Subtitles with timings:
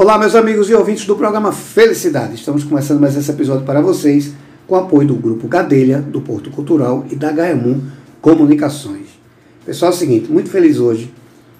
[0.00, 2.34] Olá, meus amigos e ouvintes do programa Felicidade.
[2.34, 4.32] Estamos começando mais esse episódio para vocês
[4.66, 7.82] com o apoio do Grupo Gadelha, do Porto Cultural e da Gaemum
[8.18, 9.08] Comunicações.
[9.62, 11.12] Pessoal, é o seguinte, muito feliz hoje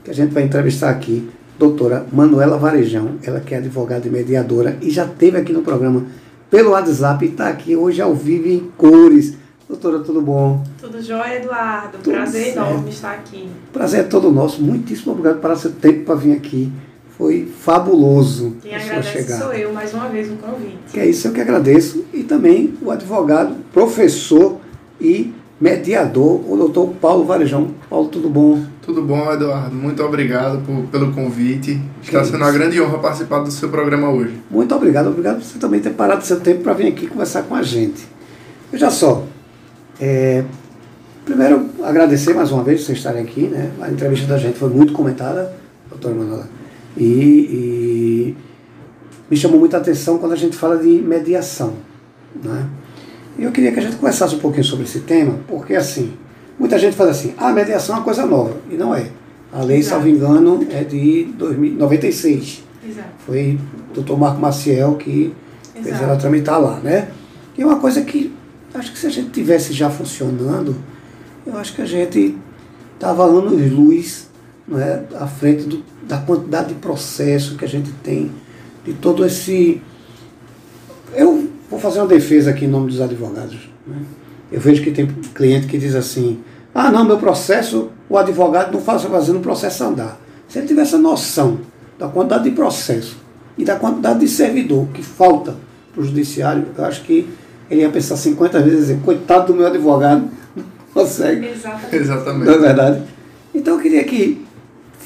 [0.03, 4.11] que a gente vai entrevistar aqui a doutora Manuela Varejão, ela que é advogada e
[4.11, 6.07] mediadora e já esteve aqui no programa
[6.51, 9.37] pelo WhatsApp e está aqui hoje ao vivo em cores.
[9.69, 10.65] Doutora, tudo bom?
[10.81, 11.99] Tudo jóia, Eduardo.
[12.03, 12.57] Tudo Prazer certo.
[12.57, 13.51] enorme estar aqui.
[13.71, 14.63] Prazer é todo nosso.
[14.63, 16.73] Muitíssimo obrigado por seu tempo para vir aqui.
[17.21, 19.45] Foi fabuloso Quem agradece chegada.
[19.45, 20.79] sou eu, mais uma vez, o convite.
[20.91, 22.03] Que é isso eu que agradeço.
[22.15, 24.57] E também o advogado, professor
[24.99, 27.75] e mediador, o doutor Paulo Varejão.
[27.91, 28.65] Paulo, tudo bom?
[28.81, 29.77] Tudo bom, Eduardo?
[29.77, 31.73] Muito obrigado por- pelo convite.
[32.03, 32.45] Está Que sendo isso.
[32.45, 34.41] uma grande honra participar do seu programa hoje.
[34.51, 35.09] Muito obrigado.
[35.09, 38.03] Obrigado por você também ter parado seu tempo para vir aqui conversar com a gente.
[38.73, 39.25] Veja só,
[40.01, 40.43] é,
[41.27, 43.43] primeiro agradecer mais uma vez vocês estarem aqui.
[43.43, 43.71] Né?
[43.83, 45.53] A entrevista da gente foi muito comentada,
[45.91, 46.60] doutora Manuela.
[46.97, 48.37] E, e
[49.31, 51.75] me chamou muita atenção quando a gente fala de mediação.
[52.43, 52.69] Né?
[53.39, 56.13] E eu queria que a gente conversasse um pouquinho sobre esse tema, porque assim,
[56.59, 59.11] muita gente fala assim, ah, mediação é uma coisa nova, e não é.
[59.53, 60.03] A lei, Exato.
[60.03, 62.63] salvo engano, é de 2096.
[62.89, 63.09] Exato.
[63.27, 63.59] Foi
[63.91, 65.35] o doutor Marco Maciel que
[65.75, 66.05] fez Exato.
[66.05, 67.09] ela tramitar lá, né?
[67.57, 68.33] E é uma coisa que
[68.73, 70.77] acho que se a gente tivesse já funcionando,
[71.45, 72.37] eu acho que a gente
[72.95, 74.30] estava anos luz
[74.71, 78.31] não é, à frente do, da quantidade de processo que a gente tem,
[78.85, 79.83] de todo esse.
[81.15, 83.69] Eu vou fazer uma defesa aqui em nome dos advogados.
[83.87, 83.97] Né?
[84.53, 86.39] Eu vejo que tem cliente que diz assim:
[86.75, 90.21] ah, não, meu processo, o advogado não faz fazendo o processo andar.
[90.49, 91.61] Se ele tivesse a noção
[91.99, 93.17] da quantidade de processo
[93.59, 95.55] e da quantidade de servidor que falta
[95.93, 97.29] para o judiciário, eu acho que
[97.71, 101.49] ele ia pensar 50 vezes e dizer: coitado do meu advogado, não consegue.
[101.49, 101.97] Exatamente.
[101.97, 102.47] Exatamente.
[102.47, 103.03] Não é verdade?
[103.55, 104.45] Então eu queria que,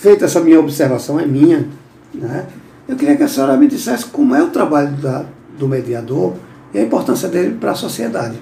[0.05, 1.67] feita essa minha observação, é minha,
[2.13, 2.45] né?
[2.87, 5.25] eu queria que a senhora me dissesse como é o trabalho da,
[5.59, 6.35] do mediador
[6.75, 8.39] e a importância dele para a sociedade.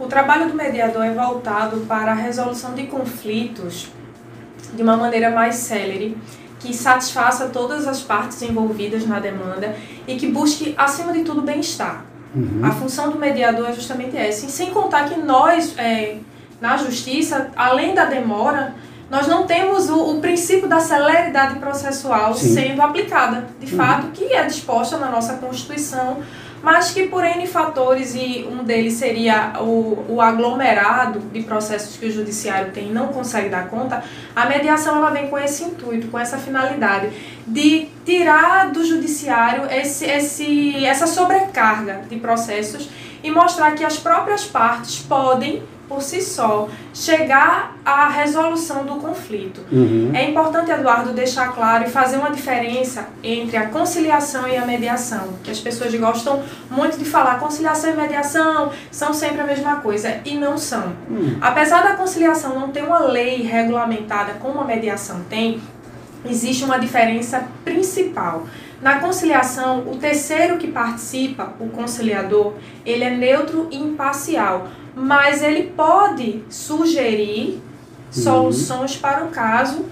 [0.00, 3.88] O trabalho do mediador é voltado para a resolução de conflitos
[4.74, 6.16] de uma maneira mais célere,
[6.58, 12.06] que satisfaça todas as partes envolvidas na demanda e que busque, acima de tudo, bem-estar.
[12.34, 12.64] Uhum.
[12.64, 14.46] A função do mediador é justamente essa.
[14.46, 16.16] E sem contar que nós, é,
[16.62, 18.74] na justiça, além da demora,
[19.10, 22.54] nós não temos o, o princípio da celeridade processual Sim.
[22.54, 23.78] sendo aplicada, de Uhum.
[23.78, 26.18] fato, que é disposta na nossa Constituição,
[26.62, 32.06] mas que por N fatores, e um deles seria o, o aglomerado de processos que
[32.06, 34.02] o judiciário tem e não consegue dar conta,
[34.34, 37.10] a mediação ela vem com esse intuito, com essa finalidade
[37.46, 42.90] de tirar do judiciário esse, esse, essa sobrecarga de processos
[43.22, 49.62] e mostrar que as próprias partes podem, por si só, chegar à resolução do conflito.
[49.72, 50.10] Uhum.
[50.14, 55.34] É importante, Eduardo, deixar claro e fazer uma diferença entre a conciliação e a mediação,
[55.42, 60.20] que as pessoas gostam muito de falar conciliação e mediação são sempre a mesma coisa
[60.24, 60.92] e não são.
[61.10, 61.38] Hum.
[61.40, 65.60] Apesar da conciliação não ter uma lei regulamentada como a mediação tem,
[66.24, 68.46] existe uma diferença principal.
[68.80, 72.54] Na conciliação, o terceiro que participa, o conciliador,
[72.86, 77.60] ele é neutro e imparcial, mas ele pode sugerir
[78.10, 79.84] soluções para o caso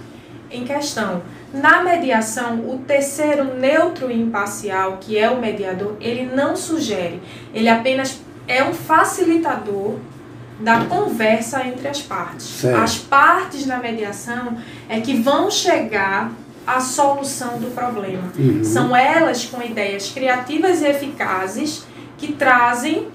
[0.51, 1.23] em questão.
[1.53, 7.23] Na mediação, o terceiro neutro e imparcial, que é o mediador, ele não sugere,
[7.55, 9.97] ele apenas é um facilitador
[10.59, 12.47] da conversa entre as partes.
[12.47, 12.83] Certo.
[12.83, 14.57] As partes na mediação
[14.89, 16.33] é que vão chegar
[16.67, 18.33] à solução do problema.
[18.39, 18.65] Uhum.
[18.65, 21.87] São elas com ideias criativas e eficazes
[22.19, 23.09] que trazem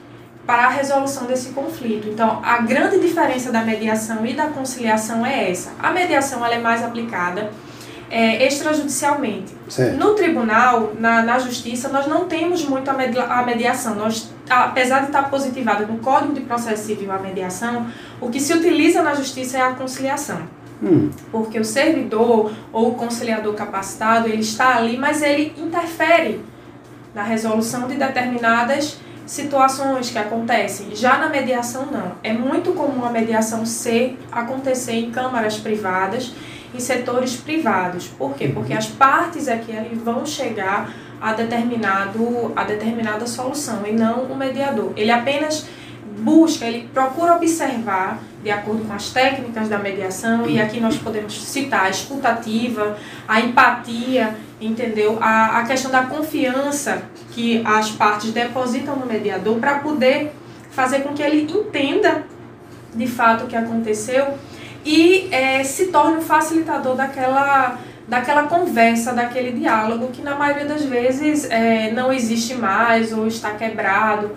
[0.45, 2.07] para a resolução desse conflito.
[2.09, 5.71] Então, a grande diferença da mediação e da conciliação é essa.
[5.79, 7.51] A mediação ela é mais aplicada
[8.09, 9.53] é, extrajudicialmente.
[9.69, 9.97] Certo.
[9.97, 13.95] No tribunal, na, na justiça, nós não temos muito a, media- a mediação.
[13.95, 17.87] Nós, apesar de estar positivada no Código de Processo Civil a mediação,
[18.19, 20.39] o que se utiliza na justiça é a conciliação
[20.83, 21.11] Hum.
[21.31, 26.43] porque o servidor ou o conciliador capacitado ele está ali, mas ele interfere
[27.13, 28.97] na resolução de determinadas
[29.31, 30.93] situações que acontecem.
[30.93, 32.17] Já na mediação não.
[32.21, 36.33] É muito comum a mediação ser acontecer em câmaras privadas,
[36.75, 38.07] em setores privados.
[38.07, 38.49] Por quê?
[38.49, 44.35] Porque as partes aqui elas vão chegar a determinado a determinada solução e não o
[44.35, 44.91] mediador.
[44.97, 45.65] Ele apenas
[46.19, 51.41] busca, ele procura observar de acordo com as técnicas da mediação e aqui nós podemos
[51.41, 52.97] citar a escutativa,
[53.27, 55.17] a empatia, entendeu?
[55.21, 60.31] A, a questão da confiança que as partes depositam no mediador para poder
[60.71, 62.23] fazer com que ele entenda
[62.93, 64.37] de fato o que aconteceu
[64.83, 70.83] e eh, se torne um facilitador daquela daquela conversa, daquele diálogo que na maioria das
[70.83, 74.31] vezes é, não existe mais ou está quebrado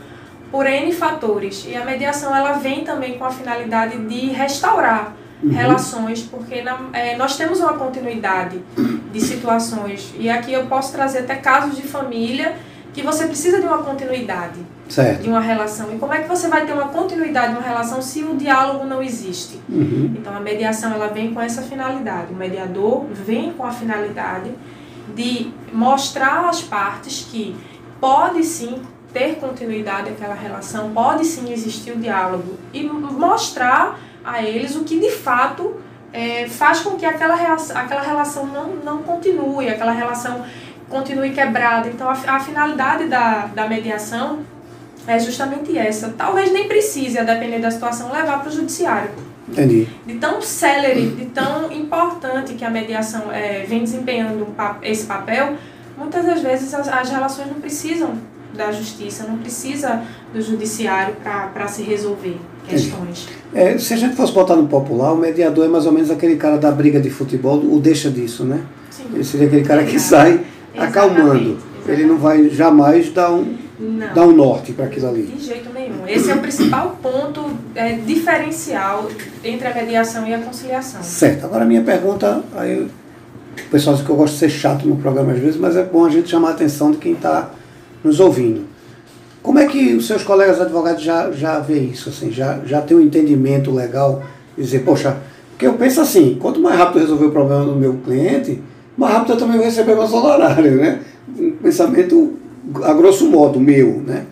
[0.54, 1.66] por N fatores.
[1.68, 5.12] E a mediação ela vem também com a finalidade de restaurar
[5.42, 5.50] uhum.
[5.50, 8.60] relações, porque na, é, nós temos uma continuidade
[9.12, 10.14] de situações.
[10.16, 12.54] E aqui eu posso trazer até casos de família
[12.92, 15.22] que você precisa de uma continuidade certo.
[15.22, 15.92] de uma relação.
[15.92, 18.84] E como é que você vai ter uma continuidade de uma relação se o diálogo
[18.84, 19.60] não existe?
[19.68, 20.14] Uhum.
[20.16, 22.32] Então a mediação ela vem com essa finalidade.
[22.32, 24.52] O mediador vem com a finalidade
[25.16, 27.56] de mostrar às partes que
[28.00, 28.80] pode sim
[29.14, 34.98] ter continuidade aquela relação, pode sim existir o diálogo e mostrar a eles o que
[34.98, 35.76] de fato
[36.12, 40.44] é, faz com que aquela, aquela relação não, não continue, aquela relação
[40.88, 41.88] continue quebrada.
[41.88, 44.40] Então, a, a finalidade da, da mediação
[45.06, 46.14] é justamente essa.
[46.16, 49.10] Talvez nem precise, a depender da situação, levar para o judiciário.
[49.48, 49.88] Entendi.
[50.06, 55.54] De tão célere, de tão importante que a mediação é, vem desempenhando esse papel,
[55.96, 58.14] muitas das vezes as, as relações não precisam
[58.56, 60.02] da justiça, não precisa
[60.32, 62.36] do judiciário para se resolver
[62.68, 63.28] questões.
[63.54, 66.36] É, se a gente fosse botar no popular, o mediador é mais ou menos aquele
[66.36, 68.60] cara da briga de futebol, o deixa disso, né?
[68.90, 69.04] Sim.
[69.12, 70.40] Ele seria aquele cara que sai
[70.76, 71.34] acalmando.
[71.34, 71.74] Exatamente.
[71.86, 75.22] Ele não vai jamais dar um, não, dar um norte para aquilo ali.
[75.22, 76.06] De jeito nenhum.
[76.06, 79.08] Esse é o principal ponto é, diferencial
[79.42, 81.02] entre a mediação e a conciliação.
[81.02, 81.44] Certo.
[81.44, 82.88] Agora a minha pergunta, aí
[83.66, 85.82] o pessoal diz que eu gosto de ser chato no programa às vezes, mas é
[85.82, 87.50] bom a gente chamar a atenção de quem está
[88.04, 88.66] nos ouvindo.
[89.42, 92.10] Como é que os seus colegas advogados já, já vê isso?
[92.10, 94.22] Assim, já, já tem um entendimento legal?
[94.56, 95.16] Dizer, poxa,
[95.50, 98.62] porque eu penso assim, quanto mais rápido eu resolver o problema do meu cliente,
[98.96, 101.00] mais rápido eu também vou receber meu honorário, né?
[101.38, 102.38] Um pensamento
[102.82, 104.26] a grosso modo meu, né?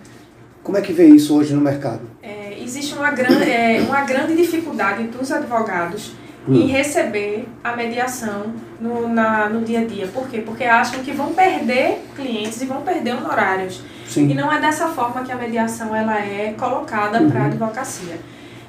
[0.62, 2.00] Como é que vê isso hoje no mercado?
[2.22, 6.12] É, existe uma, gran, é, uma grande dificuldade dos advogados
[6.48, 6.54] hum.
[6.54, 10.06] em receber a mediação no, na, no dia a dia.
[10.08, 10.42] Por quê?
[10.44, 13.82] Porque acham que vão perder clientes e vão perder honorários.
[14.06, 14.28] Sim.
[14.28, 17.30] E não é dessa forma que a mediação ela é colocada uhum.
[17.30, 18.18] para a advocacia.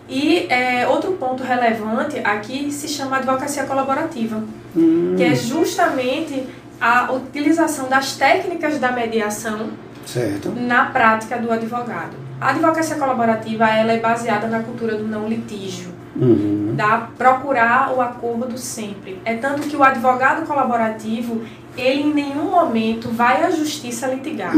[0.07, 4.43] E é, outro ponto relevante aqui se chama advocacia colaborativa,
[4.75, 5.15] hum.
[5.17, 6.45] que é justamente
[6.79, 9.69] a utilização das técnicas da mediação
[10.05, 10.51] certo.
[10.51, 12.11] na prática do advogado.
[12.39, 16.74] A advocacia colaborativa ela é baseada na cultura do não litígio, uhum.
[16.75, 19.21] da procurar o acordo sempre.
[19.25, 21.44] É tanto que o advogado colaborativo
[21.77, 24.54] ele em nenhum momento vai à justiça litigar.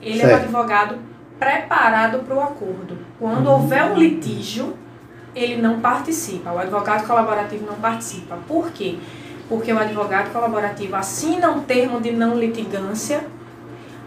[0.00, 0.30] Ele certo.
[0.30, 0.98] é um advogado
[1.38, 2.98] preparado para o acordo.
[3.18, 4.74] Quando houver um litígio,
[5.34, 6.52] ele não participa.
[6.52, 8.38] O advogado colaborativo não participa.
[8.46, 8.98] Por quê?
[9.48, 13.24] Porque o advogado colaborativo assina um termo de não litigância.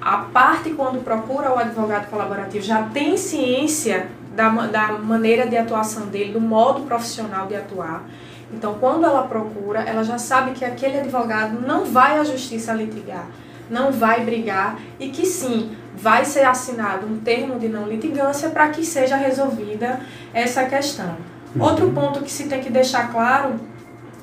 [0.01, 4.07] A parte, quando procura o advogado colaborativo, já tem ciência
[4.39, 8.05] da, da maneira de atuação dele, do modo profissional de atuar.
[8.53, 13.27] Então, quando ela procura, ela já sabe que aquele advogado não vai à justiça litigar,
[13.69, 18.69] não vai brigar e que sim, vai ser assinado um termo de não litigância para
[18.69, 19.99] que seja resolvida
[20.33, 21.17] essa questão.
[21.53, 21.63] Uhum.
[21.63, 23.59] Outro ponto que se tem que deixar claro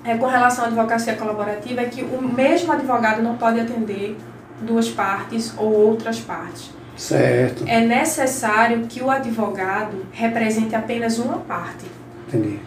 [0.02, 4.16] é, com relação à advocacia colaborativa é que o mesmo advogado não pode atender
[4.62, 6.75] duas partes ou outras partes.
[6.96, 7.64] Certo.
[7.66, 11.84] É necessário que o advogado represente apenas uma parte.
[12.28, 12.58] Entendi.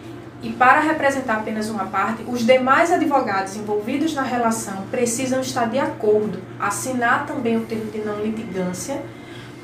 [0.42, 5.78] E para representar apenas uma parte, os demais advogados envolvidos na relação precisam estar de
[5.78, 9.02] acordo, assinar também o termo de não litigância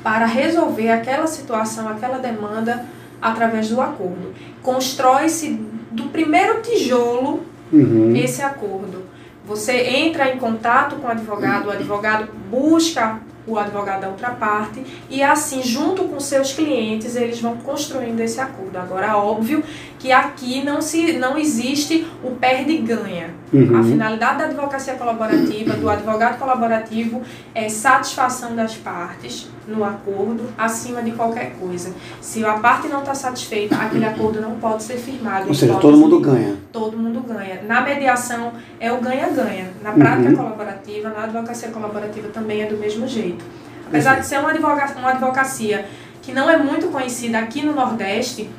[0.03, 2.85] para resolver aquela situação, aquela demanda
[3.19, 4.35] através do acordo.
[4.61, 5.59] Constrói-se
[5.89, 7.43] do primeiro tijolo
[7.73, 8.15] uhum.
[8.15, 9.05] esse acordo.
[9.47, 14.83] Você entra em contato com o advogado, o advogado busca o advogado da outra parte,
[15.09, 18.77] e assim, junto com seus clientes, eles vão construindo esse acordo.
[18.77, 19.63] Agora, óbvio
[19.99, 23.31] que aqui não, se, não existe o perde-ganha.
[23.51, 23.79] Uhum.
[23.79, 27.21] A finalidade da advocacia colaborativa, do advogado colaborativo,
[27.55, 31.93] é satisfação das partes no acordo acima de qualquer coisa.
[32.21, 35.47] Se a parte não está satisfeita, aquele acordo não pode ser firmado.
[35.47, 36.55] Ou seja, todo mundo ganha.
[36.71, 37.61] Todo mundo ganha.
[37.63, 39.71] Na mediação é o ganha-ganha.
[39.81, 40.35] Na prática Uhum.
[40.35, 43.43] colaborativa, na advocacia colaborativa também é do mesmo jeito.
[43.87, 45.85] Apesar de ser uma, uma advocacia
[46.21, 48.49] que não é muito conhecida aqui no Nordeste,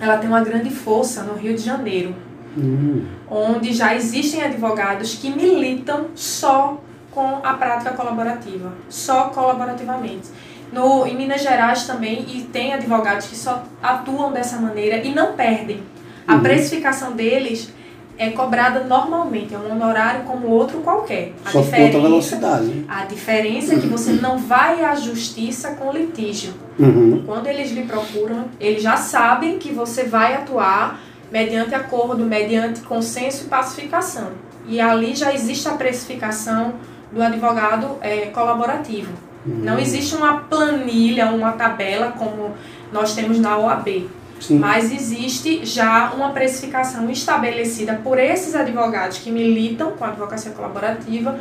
[0.00, 2.14] ela tem uma grande força no Rio de Janeiro,
[2.56, 3.04] Hum.
[3.30, 6.80] onde já existem advogados que militam só
[7.12, 10.28] com a prática colaborativa, só colaborativamente.
[10.72, 15.32] No, em Minas Gerais também, e tem advogados que só atuam dessa maneira e não
[15.34, 15.82] perdem.
[16.26, 16.40] A Uhum.
[16.40, 17.72] precificação deles
[18.18, 21.32] é cobrada normalmente, é um honorário como outro qualquer.
[21.44, 22.64] A Só outra velocidade.
[22.66, 22.84] né?
[22.88, 26.52] a diferença é que você não vai à justiça com litígio.
[26.78, 27.22] Uhum.
[27.24, 33.44] Quando eles lhe procuram, eles já sabem que você vai atuar mediante acordo, mediante consenso
[33.44, 34.32] e pacificação.
[34.66, 36.74] E ali já existe a precificação
[37.12, 39.12] do advogado é, colaborativo.
[39.46, 39.60] Uhum.
[39.62, 42.52] Não existe uma planilha, uma tabela como
[42.92, 44.08] nós temos na OAB.
[44.40, 44.58] Sim.
[44.58, 51.38] Mas existe já uma precificação estabelecida por esses advogados que militam com a advocacia colaborativa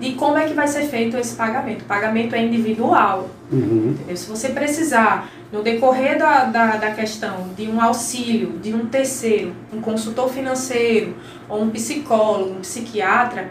[0.00, 1.82] de como é que vai ser feito esse pagamento.
[1.82, 3.28] O pagamento é individual.
[3.52, 3.94] Uhum.
[4.14, 9.52] Se você precisar, no decorrer da, da, da, questão de um auxílio de um terceiro,
[9.72, 11.14] um consultor financeiro,
[11.48, 13.50] ou um psicólogo, um psiquiatra,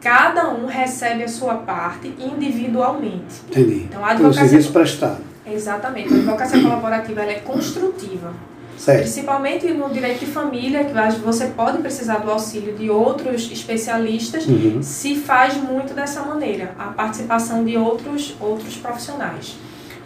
[0.00, 3.42] cada um recebe a sua parte individualmente.
[3.50, 3.86] Entendi.
[3.88, 4.44] Então, a advocacia...
[4.44, 5.18] O serviço prestado.
[5.52, 6.12] Exatamente.
[6.12, 8.32] A advocacia colaborativa ela é construtiva.
[8.78, 9.00] Certo.
[9.00, 14.80] Principalmente no direito de família, que você pode precisar do auxílio de outros especialistas, uhum.
[14.80, 19.56] se faz muito dessa maneira, a participação de outros, outros profissionais.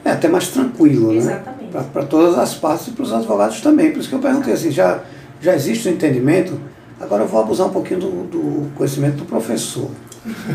[0.02, 1.18] É até mais tranquilo, né?
[1.18, 1.74] Exatamente.
[1.74, 1.84] né?
[1.92, 3.92] Para todas as partes e para os advogados também.
[3.92, 5.00] Por isso que eu perguntei assim, já,
[5.40, 6.58] já existe o um entendimento,
[6.98, 9.90] agora eu vou abusar um pouquinho do, do conhecimento do professor.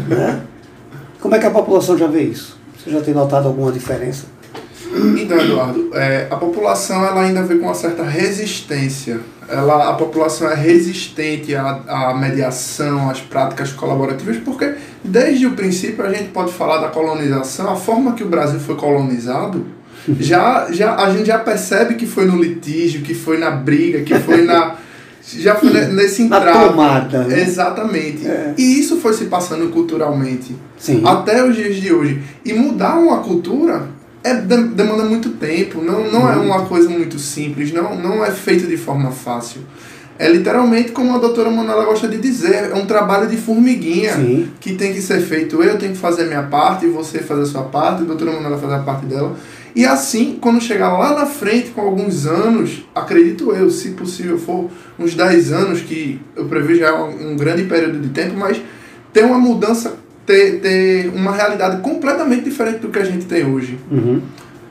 [0.07, 0.41] né?
[1.21, 2.57] Como é que a população já vê isso?
[2.77, 4.25] Você já tem notado alguma diferença?
[4.95, 9.19] Então, Eduardo, é, a população ela ainda vê com uma certa resistência.
[9.49, 16.05] Ela, a população é resistente à, à mediação, às práticas colaborativas, porque desde o princípio
[16.05, 19.65] a gente pode falar da colonização, a forma que o Brasil foi colonizado,
[20.19, 24.17] já, já a gente já percebe que foi no litígio, que foi na briga, que
[24.19, 24.75] foi na
[25.35, 26.45] já foi nesse entrave.
[26.45, 27.23] Na tomada.
[27.25, 27.41] Né?
[27.41, 28.25] Exatamente.
[28.25, 28.53] É.
[28.57, 30.55] E isso foi se passando culturalmente.
[30.77, 31.01] Sim.
[31.05, 32.21] Até os dias de hoje.
[32.45, 33.87] E mudar uma cultura
[34.23, 36.45] é, demanda muito tempo, não, não é uhum.
[36.45, 39.61] uma coisa muito simples, não, não é feito de forma fácil.
[40.19, 44.49] É literalmente como a doutora Manuela gosta de dizer, é um trabalho de formiguinha Sim.
[44.59, 45.61] que tem que ser feito.
[45.61, 48.57] Eu tenho que fazer a minha parte, você fazer a sua parte, a doutora Manuela
[48.57, 49.35] fazer a parte dela.
[49.75, 54.71] E assim, quando chegar lá na frente, com alguns anos, acredito eu, se possível for
[54.97, 58.59] uns 10 anos, que eu prevejo já um, um grande período de tempo, mas
[59.13, 59.95] ter uma mudança
[60.27, 63.79] ter, ter uma realidade completamente diferente do que a gente tem hoje.
[63.89, 64.21] Uhum.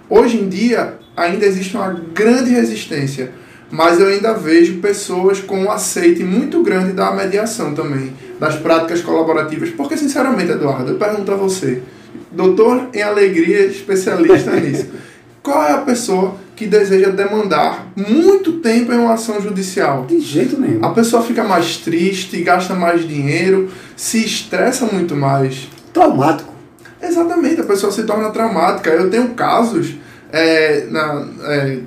[0.09, 3.33] Hoje em dia, ainda existe uma grande resistência,
[3.71, 9.01] mas eu ainda vejo pessoas com um aceite muito grande da mediação também, das práticas
[9.01, 9.71] colaborativas.
[9.71, 11.83] Porque, sinceramente, Eduardo, eu pergunto a você,
[12.31, 14.87] doutor em alegria, especialista nisso,
[15.43, 20.07] qual é a pessoa que deseja demandar muito tempo em uma ação judicial.
[20.07, 20.83] De jeito nenhum.
[20.83, 25.69] A pessoa fica mais triste, gasta mais dinheiro, se estressa muito mais.
[25.93, 26.53] Traumático.
[27.01, 28.89] Exatamente, a pessoa se torna traumática.
[28.89, 29.97] Eu tenho casos
[30.33, 31.79] é, na, é,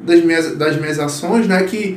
[0.00, 1.96] das, minhas, das minhas ações, né, que,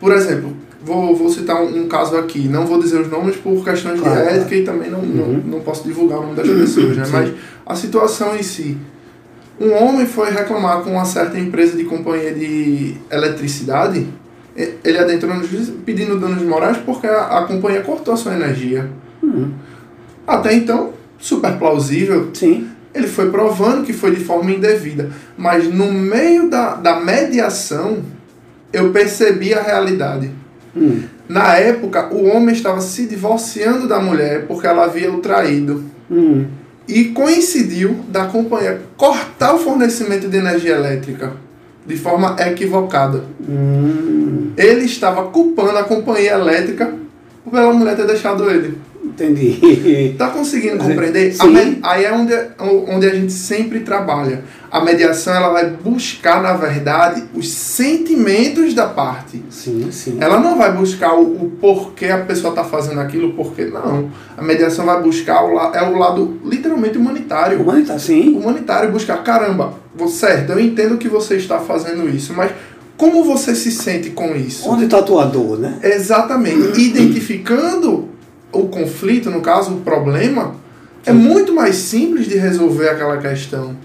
[0.00, 3.64] por exemplo, vou, vou citar um, um, caso aqui, não vou dizer os nomes por
[3.64, 5.40] questões claro, de ética e também não, uhum.
[5.44, 7.32] não, não posso divulgar o nome das pessoas, né, mas
[7.64, 8.76] a situação em si
[9.64, 14.06] um homem foi reclamar com uma certa empresa de companhia de eletricidade.
[14.84, 18.90] Ele adentrou no juízo pedindo danos morais porque a, a companhia cortou a sua energia.
[19.22, 19.52] Uhum.
[20.26, 22.30] Até então, super plausível.
[22.34, 22.68] Sim.
[22.94, 25.10] Ele foi provando que foi de forma indevida.
[25.36, 28.04] Mas no meio da, da mediação,
[28.72, 30.30] eu percebi a realidade.
[30.76, 31.04] Uhum.
[31.26, 35.82] Na época, o homem estava se divorciando da mulher porque ela havia o traído.
[36.10, 41.32] Uhum e coincidiu da companhia cortar o fornecimento de energia elétrica
[41.86, 43.24] de forma equivocada.
[43.48, 44.52] Hum.
[44.56, 46.92] Ele estava culpando a companhia elétrica
[47.50, 48.78] pela mulher ter deixado ele.
[49.04, 50.14] Entendi.
[50.16, 51.32] Tá conseguindo compreender?
[51.34, 51.78] Sim.
[51.82, 54.42] Aí é onde, onde a gente sempre trabalha.
[54.70, 59.44] A mediação ela vai buscar, na verdade, os sentimentos da parte.
[59.50, 60.16] Sim, sim.
[60.20, 63.66] Ela não vai buscar o, o porquê a pessoa está fazendo aquilo, o porquê.
[63.66, 64.10] Não.
[64.36, 67.60] A mediação vai buscar o, é o lado literalmente humanitário.
[67.60, 68.36] Humanitário, sim.
[68.36, 69.74] Humanitário, buscar, caramba,
[70.08, 72.50] certo, eu entendo que você está fazendo isso, mas
[72.96, 74.68] como você se sente com isso?
[74.68, 75.78] Onde está a tua dor, né?
[75.82, 76.78] Exatamente.
[76.80, 78.08] Identificando
[78.54, 80.54] o conflito, no caso, o problema,
[81.04, 83.76] é muito mais simples de resolver aquela questão.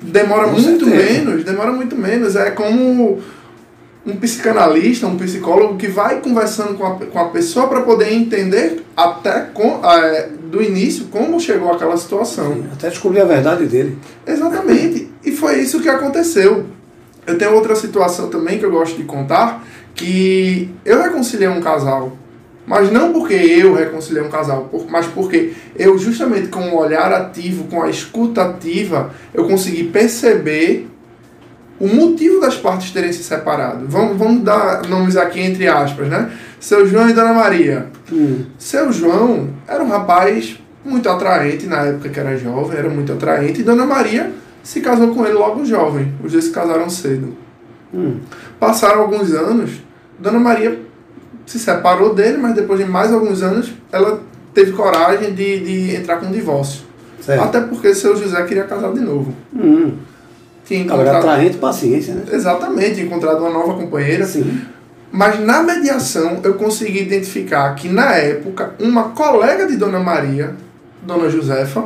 [0.00, 1.12] Demora Com muito certeza.
[1.12, 2.36] menos, demora muito menos.
[2.36, 3.20] É como
[4.06, 8.84] um psicanalista, um psicólogo que vai conversando com a, com a pessoa para poder entender
[8.96, 12.52] até com, é, do início como chegou aquela situação.
[12.52, 13.98] Sim, até descobrir a verdade dele.
[14.26, 15.10] Exatamente.
[15.24, 16.66] e foi isso que aconteceu.
[17.26, 19.64] Eu tenho outra situação também que eu gosto de contar,
[19.94, 22.12] que eu reconciliei um casal
[22.66, 27.64] mas não porque eu reconciliei um casal, mas porque eu, justamente com o olhar ativo,
[27.64, 30.88] com a escuta ativa, eu consegui perceber
[31.78, 33.86] o motivo das partes terem se separado.
[33.88, 36.30] Vamos, vamos dar nomes aqui entre aspas, né?
[36.58, 37.88] Seu João e Dona Maria.
[38.10, 38.44] Hum.
[38.56, 43.60] Seu João era um rapaz muito atraente na época que era jovem, era muito atraente,
[43.60, 46.14] e Dona Maria se casou com ele logo jovem.
[46.22, 47.36] Os dois se casaram cedo.
[47.92, 48.20] Hum.
[48.58, 49.70] Passaram alguns anos,
[50.18, 50.83] Dona Maria
[51.46, 54.20] se separou dele, mas depois de mais alguns anos, ela
[54.52, 56.82] teve coragem de, de entrar com um divórcio.
[57.20, 57.42] Certo.
[57.42, 59.34] Até porque seu José queria casar de novo.
[59.54, 59.92] Hum.
[60.64, 62.22] Tinha Agora, encontrado, atraente paciência, né?
[62.32, 64.24] exatamente, encontrado uma nova companheira.
[64.24, 64.62] Sim.
[65.12, 70.54] Mas na mediação eu consegui identificar que na época uma colega de Dona Maria,
[71.02, 71.84] Dona Josefa,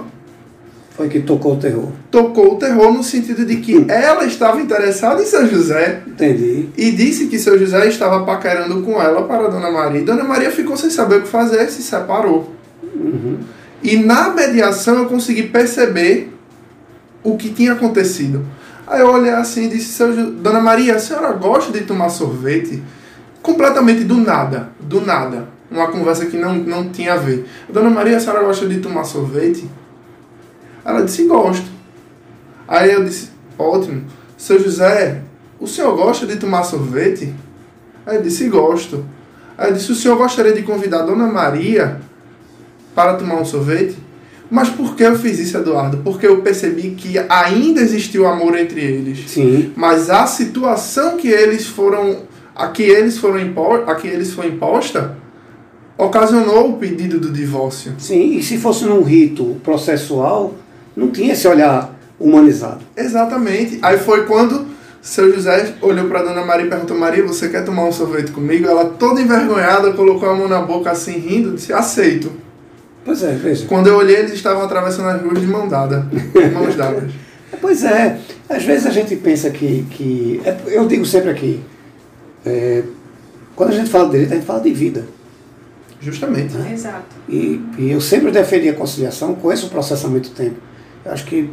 [0.99, 1.93] Foi que tocou o terror.
[2.11, 6.71] tocou o terror no sentido de que ela estava interessada em seu José Entendi.
[6.77, 10.01] e disse que seu José estava paquerando com ela para Dona Maria.
[10.01, 12.53] E Dona Maria ficou sem saber o que fazer e se separou.
[12.83, 13.39] Uhum.
[13.81, 16.33] E na mediação eu consegui perceber
[17.23, 18.45] o que tinha acontecido.
[18.85, 22.83] Aí eu olhei assim e disse, Dona Maria, a senhora gosta de tomar sorvete?
[23.41, 25.47] Completamente do nada, do nada.
[25.71, 27.47] Uma conversa que não, não tinha a ver.
[27.69, 29.71] Dona Maria, a senhora gosta de tomar sorvete?
[30.89, 31.67] Ela disse, gosto.
[32.67, 33.29] Aí eu disse,
[33.59, 34.05] ótimo.
[34.39, 35.21] Seu José,
[35.61, 37.35] o senhor gosta de tomar sorvete?
[38.07, 39.05] Aí disse, gosto.
[39.59, 42.01] Aí eu disse, o senhor gostaria de convidar a Dona Maria
[42.95, 43.99] para tomar um sorvete?
[44.51, 45.99] Mas por que eu fiz isso, Eduardo?
[45.99, 49.29] Porque eu percebi que ainda existiu amor entre eles.
[49.29, 49.75] Sim.
[49.77, 52.23] Mas a situação que eles foram
[52.57, 55.19] a que eles foram impo, a que eles foi imposta
[55.99, 57.93] ocasionou o pedido do divórcio.
[57.99, 58.39] Sim.
[58.39, 60.55] E se fosse num rito processual,
[60.99, 62.81] não tinha esse olhar humanizado.
[62.97, 63.79] Exatamente.
[63.83, 64.67] Aí foi quando
[65.01, 68.67] seu José olhou para Dona Maria e perguntou: Maria, você quer tomar um sorvete comigo?
[68.69, 72.33] Ela, toda envergonhada, colocou a mão na boca assim, rindo, disse: Aceito.
[73.05, 73.65] Pois é, veja.
[73.67, 77.11] Quando eu olhei, eles estavam atravessando as ruas de mão dada, de mãos dadas.
[77.61, 79.87] Pois é, às vezes a gente pensa que.
[79.91, 81.61] que é- eu digo sempre aqui,
[82.45, 82.83] é,
[83.57, 85.07] quando a gente fala de direito, a gente fala de vida.
[86.01, 86.55] Justamente.
[86.73, 87.17] Exato.
[87.29, 90.57] E, e eu sempre defendi a conciliação, conheço o processo há muito tempo.
[91.09, 91.51] Acho que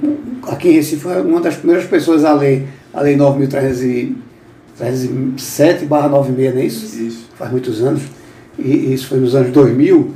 [0.47, 6.53] aqui em Recife foi uma das primeiras pessoas a ler a Lei 9.307 barra 96,
[6.53, 7.01] não é isso?
[7.01, 7.29] Isso.
[7.37, 8.03] Faz muitos anos.
[8.57, 10.11] E isso foi nos anos 2000.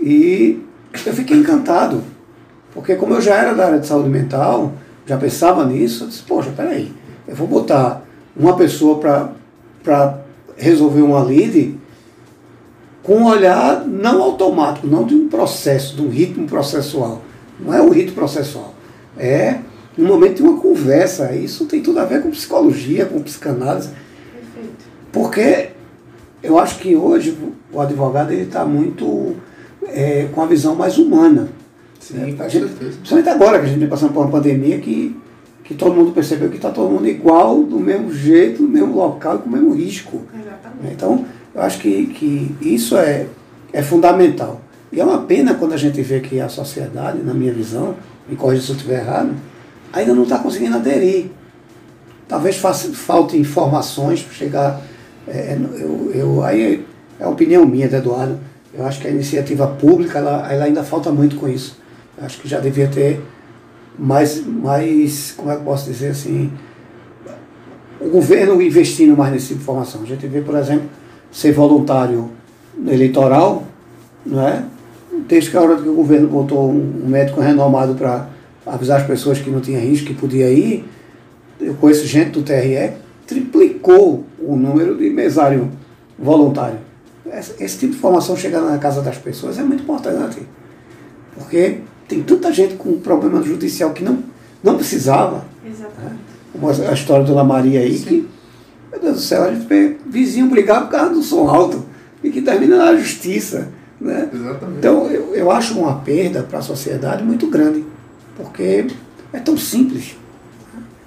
[0.00, 0.60] E
[1.06, 2.02] eu fiquei encantado.
[2.72, 4.72] Porque como eu já era da área de saúde mental,
[5.06, 6.92] já pensava nisso, eu disse, poxa, peraí,
[7.26, 8.04] eu vou botar
[8.36, 9.00] uma pessoa
[9.82, 10.18] para
[10.56, 11.76] resolver uma lide
[13.02, 17.22] com um olhar não automático, não de um processo, de um ritmo processual.
[17.58, 18.69] Não é o rito processual.
[19.20, 19.58] É
[19.98, 21.32] um momento de uma conversa.
[21.34, 23.90] Isso tem tudo a ver com psicologia, com psicanálise.
[24.32, 24.84] Perfeito.
[25.12, 25.68] Porque
[26.42, 27.36] eu acho que hoje
[27.72, 29.36] o advogado está muito
[29.88, 31.48] é, com a visão mais humana.
[31.98, 32.92] Sim, É, com a gente- certeza.
[32.96, 35.14] Principalmente agora que a gente vem passando por uma pandemia que,
[35.64, 39.36] que todo mundo percebeu que está todo mundo igual, do mesmo jeito, no mesmo local
[39.36, 40.16] e com o mesmo risco.
[40.32, 40.40] né?
[40.46, 40.94] Exatamente.
[40.94, 43.26] Então, eu acho que, que isso é,
[43.72, 44.62] é fundamental.
[44.90, 47.94] E é uma pena quando a gente vê que a sociedade, na minha visão,
[48.30, 49.34] me corrija se eu estiver errado,
[49.92, 51.26] ainda não está conseguindo aderir.
[52.28, 54.80] Talvez falte informações para chegar.
[55.26, 56.86] é, eu, eu, aí
[57.18, 58.38] é a opinião minha, do Eduardo.
[58.72, 61.76] Eu acho que a iniciativa pública ela, ela ainda falta muito com isso.
[62.16, 63.20] Eu acho que já devia ter
[63.98, 66.52] mais, mais, como é que eu posso dizer assim,
[68.00, 70.02] o governo investindo mais nessa informação.
[70.02, 70.88] A gente vê, por exemplo,
[71.32, 72.30] ser voluntário
[72.86, 73.64] eleitoral,
[74.24, 74.64] não é?
[75.30, 78.26] Desde que a hora que o governo botou um médico renomado para
[78.66, 80.84] avisar as pessoas que não tinha risco, que podia ir,
[81.60, 82.90] eu conheço gente do TRE,
[83.28, 85.70] triplicou o número de mesário
[86.18, 86.78] voluntário.
[87.32, 90.42] Esse, esse tipo de informação chegar na casa das pessoas é muito importante,
[91.36, 94.24] porque tem tanta gente com problema judicial que não,
[94.64, 96.86] não precisava, Exatamente.
[96.88, 98.04] a a história da Dona Maria aí, Sim.
[98.04, 98.28] que,
[98.90, 101.86] meu Deus do céu, a gente vê vizinho brigar por causa do som alto
[102.20, 103.68] e que termina na justiça.
[104.00, 104.28] Né?
[104.32, 104.78] Exatamente.
[104.78, 107.84] Então eu, eu acho uma perda para a sociedade muito grande,
[108.36, 108.86] porque
[109.32, 110.16] é tão simples.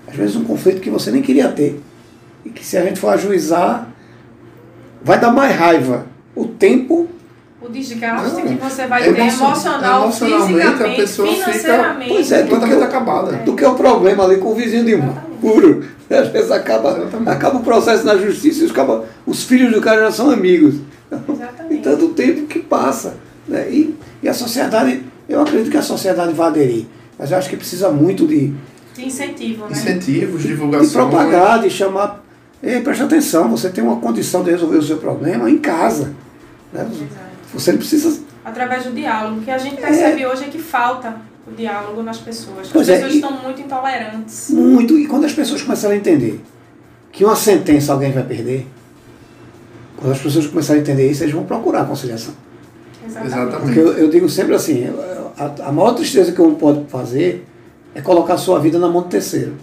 [0.08, 1.82] Às vezes um conflito que você nem queria ter.
[2.46, 3.88] E que se a gente for ajuizar,
[5.04, 6.06] vai dar mais raiva.
[6.36, 7.08] O tempo,
[7.62, 11.44] O desgaste Não, que você vai é ter emocion- emocional, emocionalmente, a fisicamente, pessoa fica-
[11.46, 12.10] financeiramente.
[12.12, 13.32] Pois é, do que, acabada.
[13.38, 14.98] do que o problema ali com o vizinho de
[15.40, 15.84] puro.
[16.12, 20.02] Às vezes acaba, acaba o processo na justiça e os, acaba- os filhos do cara
[20.02, 20.76] já são amigos.
[21.12, 21.53] Exatamente.
[21.84, 23.18] Tanto tempo que passa.
[23.48, 23.70] Né?
[23.70, 26.86] E, e a sociedade, eu acredito que a sociedade vai aderir.
[27.20, 28.54] Mas eu acho que precisa muito de,
[28.96, 29.72] De incentivo, né?
[29.72, 30.92] Incentivos, de divulgações.
[30.94, 32.24] propagar, de chamar.
[32.62, 36.14] Ei, preste atenção, você tem uma condição de resolver o seu problema em casa.
[36.72, 36.90] Né?
[37.54, 38.20] Você não precisa.
[38.44, 39.40] Através do diálogo.
[39.40, 41.18] O que a gente percebe hoje é que falta
[41.48, 42.62] o diálogo nas pessoas.
[42.62, 44.50] As Pois é, pessoas e- estão muito intolerantes.
[44.50, 44.98] Muito.
[44.98, 46.42] E quando as pessoas começarem a entender
[47.12, 48.66] que uma sentença alguém vai perder,
[50.04, 52.34] quando as pessoas começarem a entender isso, eles vão procurar a conciliação.
[53.08, 53.62] Exatamente.
[53.62, 54.90] Porque eu, eu digo sempre assim,
[55.38, 57.48] a, a maior tristeza que um pode fazer
[57.96, 59.54] é colocar a sua vida na mão do terceiro.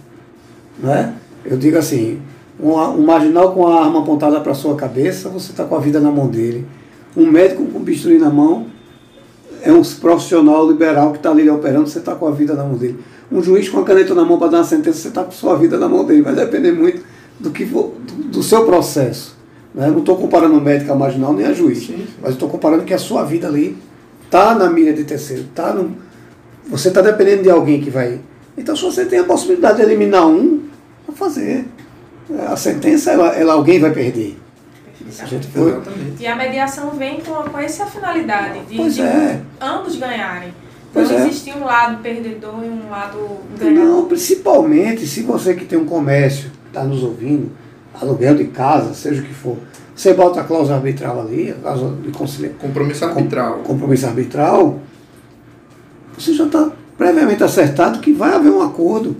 [0.81, 1.13] Não é?
[1.45, 2.19] Eu digo assim,
[2.59, 5.99] Um, um marginal com a arma apontada para sua cabeça, você está com a vida
[5.99, 6.65] na mão dele.
[7.15, 8.67] Um médico com bisturi na mão
[9.63, 12.77] é um profissional liberal que está ali operando, você está com a vida na mão
[12.77, 12.99] dele.
[13.31, 15.55] Um juiz com a caneta na mão para dar uma sentença, você está com sua
[15.55, 16.21] vida na mão dele.
[16.21, 17.03] Vai depender muito
[17.39, 17.93] do, que, do,
[18.31, 19.40] do seu processo.
[19.73, 19.87] Né?
[19.87, 22.07] Não estou comparando o médico a marginal nem a juiz, sim, sim.
[22.21, 23.77] mas estou comparando que a sua vida ali
[24.25, 25.45] está na mira de terceiro.
[25.55, 25.95] Tá no,
[26.67, 28.19] você está dependendo de alguém que vai.
[28.57, 30.61] Então, se você tem a possibilidade de eliminar um,
[31.07, 31.65] vai fazer.
[32.47, 34.37] A sentença, ela, ela alguém vai perder.
[35.19, 35.81] A gente foi...
[36.19, 39.41] E a mediação vem com, com essa finalidade de, de é.
[39.59, 40.53] ambos ganharem.
[40.93, 41.27] Pois não é.
[41.27, 43.17] existe um lado perdedor e um lado
[43.57, 43.85] ganhador.
[43.85, 47.51] Não, principalmente se você que tem um comércio, está nos ouvindo,
[47.99, 49.57] aluguel de casa, seja o que for,
[49.95, 52.57] você bota a cláusula arbitral ali, a cláusula de conciliação.
[52.59, 53.53] Compromisso arbitral.
[53.57, 54.79] Com, compromisso arbitral,
[56.17, 59.15] você já está previamente acertado que vai haver um acordo.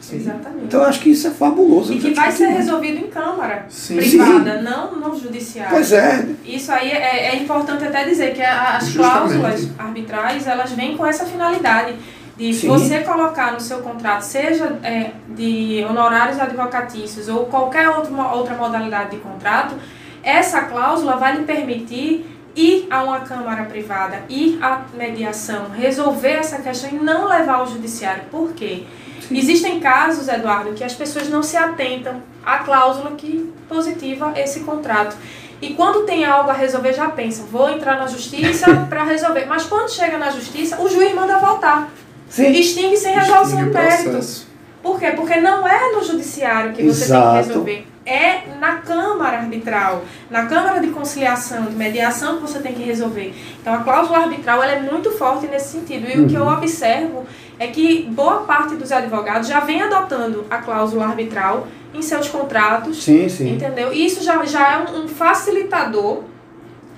[0.00, 0.16] Sim.
[0.16, 0.64] Exatamente.
[0.64, 1.92] Então eu acho que isso é fabuloso.
[1.92, 3.96] E que vai ser resolvido em Câmara Sim.
[3.96, 4.64] privada, Sim.
[4.64, 5.70] não no judiciário.
[5.70, 6.26] Pois é.
[6.44, 9.38] Isso aí é, é importante até dizer que as Justamente.
[9.38, 11.94] cláusulas arbitrais elas vêm com essa finalidade
[12.36, 12.68] de Sim.
[12.68, 19.10] você colocar no seu contrato, seja é, de honorários advocatícios ou qualquer outro, outra modalidade
[19.10, 19.74] de contrato,
[20.22, 26.60] essa cláusula vai lhe permitir ir a uma câmara privada, ir à mediação, resolver essa
[26.60, 28.24] questão e não levar ao judiciário.
[28.30, 28.84] Por quê?
[29.20, 29.38] Sim.
[29.38, 35.16] Existem casos, Eduardo, que as pessoas não se atentam à cláusula que positiva esse contrato.
[35.60, 39.46] E quando tem algo a resolver, já pensa, vou entrar na justiça para resolver.
[39.46, 41.88] Mas quando chega na justiça, o juiz manda voltar.
[42.32, 42.50] Sim.
[42.52, 44.46] Extingue sem resolução do mérito.
[44.82, 45.12] Por quê?
[45.14, 47.34] Porque não é no judiciário que você Exato.
[47.34, 47.86] tem que resolver.
[48.06, 53.34] É na Câmara Arbitral, na Câmara de Conciliação, de Mediação que você tem que resolver.
[53.60, 56.08] Então a cláusula arbitral ela é muito forte nesse sentido.
[56.08, 56.24] E uhum.
[56.24, 56.54] o que eu uhum.
[56.54, 57.26] observo
[57.58, 63.04] é que boa parte dos advogados já vem adotando a cláusula arbitral em seus contratos.
[63.04, 63.54] Sim, sim.
[63.54, 63.92] Entendeu?
[63.92, 66.22] E isso já, já é um facilitador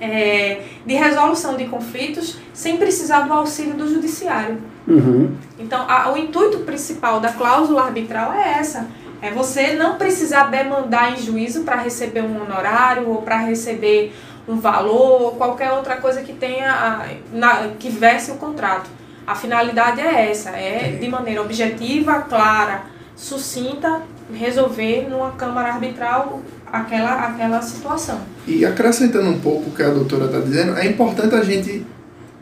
[0.01, 4.73] é, de resolução de conflitos sem precisar do auxílio do judiciário.
[4.87, 5.35] Uhum.
[5.59, 8.87] Então, a, o intuito principal da cláusula arbitral é essa.
[9.23, 14.12] É você não precisar demandar em juízo para receber um honorário ou para receber
[14.47, 18.90] um valor ou qualquer outra coisa que tenha a, na, que verse o contrato.
[19.27, 22.83] A finalidade é essa, é de maneira objetiva, clara,
[23.16, 28.20] sucinta, resolver numa câmara arbitral aquela, aquela situação.
[28.47, 31.87] E acrescentando um pouco o que a doutora está dizendo, é importante a gente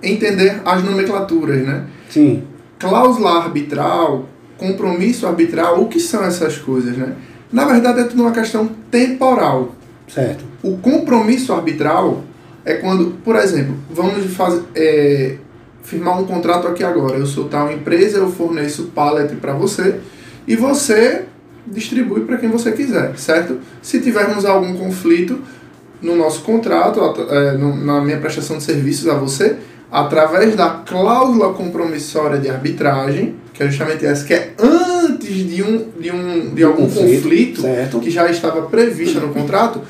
[0.03, 1.87] entender as nomenclaturas, né?
[2.09, 2.43] Sim.
[2.79, 7.15] Cláusula arbitral, compromisso arbitral, o que são essas coisas, né?
[7.53, 9.75] Na verdade é tudo uma questão temporal.
[10.09, 10.45] Certo.
[10.63, 12.25] O compromisso arbitral
[12.65, 15.37] é quando, por exemplo, vamos fazer, é,
[15.83, 17.17] firmar um contrato aqui agora.
[17.17, 20.01] Eu sou tal empresa, eu forneço pallet para você
[20.47, 21.25] e você
[21.67, 23.59] distribui para quem você quiser, certo?
[23.81, 25.41] Se tivermos algum conflito
[26.01, 29.57] no nosso contrato, é, na minha prestação de serviços a você,
[29.93, 35.91] através da cláusula compromissória de arbitragem, que é justamente essa que é antes de um
[36.01, 39.83] de um de algum conflito, conflito que já estava prevista no contrato,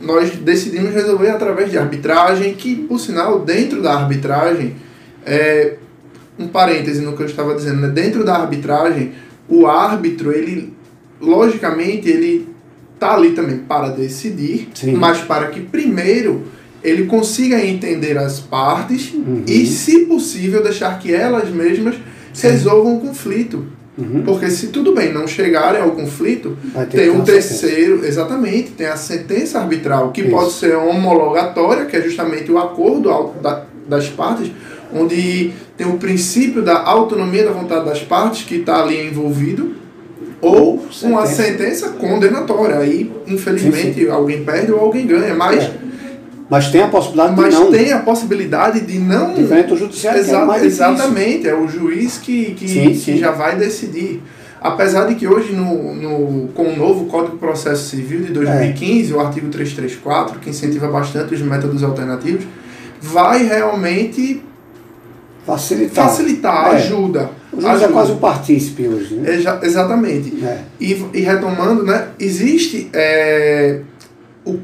[0.00, 4.74] nós decidimos resolver através de arbitragem, que por sinal dentro da arbitragem
[5.26, 5.74] é
[6.38, 7.88] um parêntese no que eu estava dizendo, né?
[7.88, 9.12] dentro da arbitragem,
[9.46, 10.72] o árbitro ele
[11.20, 12.48] logicamente ele
[12.98, 14.94] tá ali também para decidir, Sim.
[14.94, 16.44] mas para que primeiro
[16.82, 19.44] ele consiga entender as partes uhum.
[19.46, 21.94] e, se possível, deixar que elas mesmas
[22.32, 22.48] Sim.
[22.48, 23.66] resolvam o conflito.
[23.96, 24.22] Uhum.
[24.24, 26.56] Porque se tudo bem não chegarem ao conflito,
[26.90, 28.08] tem um terceiro, sentença.
[28.08, 30.30] exatamente, tem a sentença arbitral, que Isso.
[30.30, 33.10] pode ser homologatória, que é justamente o acordo
[33.42, 34.50] da, das partes,
[34.94, 39.74] onde tem o princípio da autonomia da vontade das partes que está ali envolvido,
[40.40, 41.06] ou sentença.
[41.06, 42.78] uma sentença condenatória.
[42.78, 44.10] Aí, infelizmente, sim, sim.
[44.10, 45.34] alguém perde ou alguém ganha.
[45.34, 45.72] Mas é.
[46.52, 47.70] Mas tem a possibilidade Mas de não.
[47.70, 49.32] tem a possibilidade de não.
[49.32, 50.20] Diferente do judiciário.
[50.20, 53.12] Exa é exatamente, é o juiz que, que, sim, sim.
[53.12, 54.22] que já vai decidir.
[54.60, 59.10] Apesar de que hoje, no, no, com o novo Código de Processo Civil de 2015,
[59.10, 59.16] é.
[59.16, 62.44] o artigo 334, que incentiva bastante os métodos alternativos,
[63.00, 64.42] vai realmente
[65.46, 66.76] facilitar, facilitar é.
[66.76, 67.30] ajuda.
[67.50, 67.86] O juiz é ajuda.
[67.86, 69.14] é quase um partícipe hoje.
[69.14, 69.36] Né?
[69.36, 70.44] Exa exatamente.
[70.44, 70.58] É.
[70.78, 73.80] E, e retomando, né, existe é,
[74.44, 74.58] o,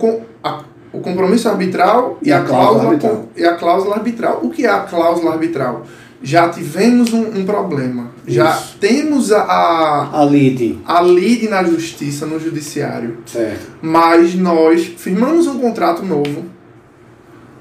[0.44, 0.64] a,
[0.98, 2.98] o compromisso arbitral e, e a, cláusula,
[3.36, 4.40] e a cláusula arbitral.
[4.42, 5.86] O que é a cláusula arbitral?
[6.22, 8.10] Já tivemos um, um problema.
[8.26, 8.36] Isso.
[8.36, 10.78] Já temos a, a, a lide.
[10.84, 13.18] a lide na justiça, no judiciário.
[13.24, 13.68] Certo.
[13.80, 16.44] Mas nós firmamos um contrato novo,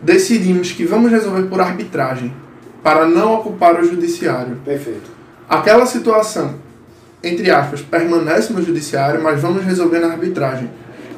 [0.02, 2.34] decidimos que vamos resolver por arbitragem,
[2.82, 4.58] para não ocupar o judiciário.
[4.66, 5.12] Perfeito.
[5.48, 6.56] Aquela situação
[7.24, 10.70] entre aspas, permanece no judiciário, mas vamos resolver na arbitragem.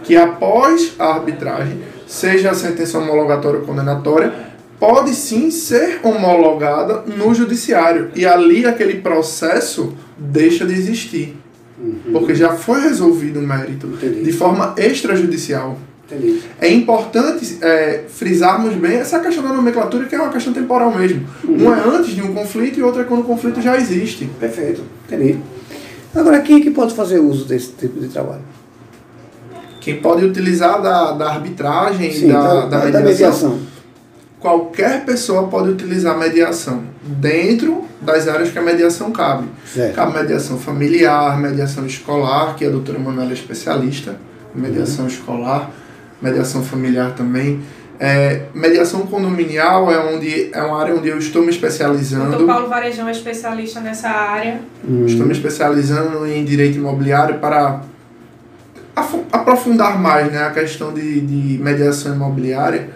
[0.04, 4.34] Que após a arbitragem, seja a sentença homologatória ou condenatória,
[4.80, 8.10] pode sim ser homologada no judiciário.
[8.16, 11.38] E ali aquele processo deixa de existir.
[11.80, 12.12] Uhum.
[12.12, 14.24] Porque já foi resolvido o mérito Entendi.
[14.24, 15.78] de forma extrajudicial.
[16.08, 16.42] Entendi.
[16.60, 21.28] É importante é, frisarmos bem essa questão da nomenclatura, que é uma questão temporal mesmo.
[21.44, 21.68] Uhum.
[21.68, 24.28] Um é antes de um conflito e outro é quando o conflito já existe.
[24.40, 25.38] Perfeito, entendi.
[26.16, 28.42] Agora, quem é que pode fazer uso desse tipo de trabalho?
[29.80, 32.92] Quem pode utilizar da, da arbitragem, Sim, da, da, da, mediação.
[32.92, 33.60] da mediação.
[34.40, 39.48] Qualquer pessoa pode utilizar mediação dentro das áreas que a mediação cabe.
[39.66, 39.96] Certo.
[39.96, 44.16] Cabe mediação familiar, mediação escolar, que a doutora Manuela é especialista,
[44.56, 45.12] mediação uhum.
[45.12, 45.72] escolar
[46.22, 47.62] mediação familiar também.
[48.00, 52.44] É, mediação condominial é onde é uma área onde eu estou me especializando.
[52.44, 54.62] O Paulo Varejão é especialista nessa área.
[54.88, 55.06] Hum.
[55.06, 57.82] Estou me especializando em direito imobiliário para
[59.32, 62.90] aprofundar mais né, a questão de, de mediação imobiliária.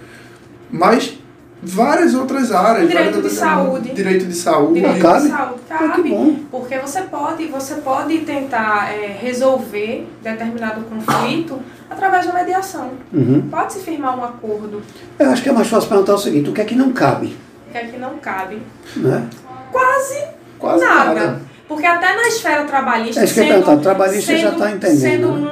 [0.72, 1.18] Mas
[1.63, 2.89] várias outras áreas.
[2.89, 3.92] Direito de saúde.
[3.92, 4.74] Direito de saúde.
[4.74, 5.22] Direito cabe?
[5.22, 6.13] de saúde cabe.
[6.13, 12.92] Ah, porque você pode, você pode tentar é, resolver determinado conflito através da mediação.
[13.13, 13.48] Uhum.
[13.50, 14.82] Pode-se firmar um acordo.
[15.18, 17.38] Eu acho que é mais fácil perguntar o seguinte, o que é que não cabe?
[17.68, 18.62] O que é que não cabe?
[18.98, 19.28] Né?
[19.72, 20.24] Quase,
[20.60, 21.13] Quase nada.
[21.13, 21.42] nada.
[21.68, 23.22] Porque até na esfera trabalhista.
[23.22, 25.00] É eu perguntar, trabalhista sendo, já está entendendo.
[25.00, 25.52] Sendo né?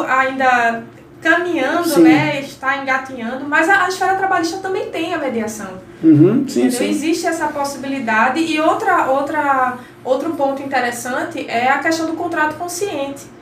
[0.00, 0.84] Ainda
[1.20, 2.02] caminhando, sim.
[2.02, 2.40] né?
[2.40, 5.78] Está engatinhando, mas a, a, esfera trabalhista também tem a mediação.
[6.02, 6.88] Uhum, sim, sim.
[6.88, 8.40] Existe essa possibilidade.
[8.40, 13.36] E outra, outra, outro ponto interessante é a questão do contrato consciente.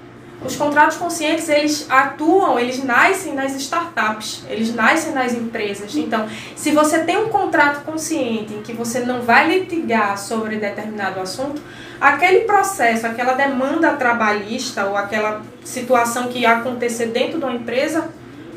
[0.45, 5.97] Os contratos conscientes, eles atuam, eles nascem nas startups, eles nascem nas empresas.
[5.97, 11.19] Então, se você tem um contrato consciente em que você não vai litigar sobre determinado
[11.21, 11.63] assunto,
[12.05, 18.09] aquele processo, aquela demanda trabalhista ou aquela situação que acontecer dentro de uma empresa,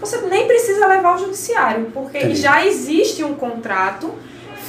[0.01, 2.36] você nem precisa levar ao judiciário, porque Entendi.
[2.36, 4.13] já existe um contrato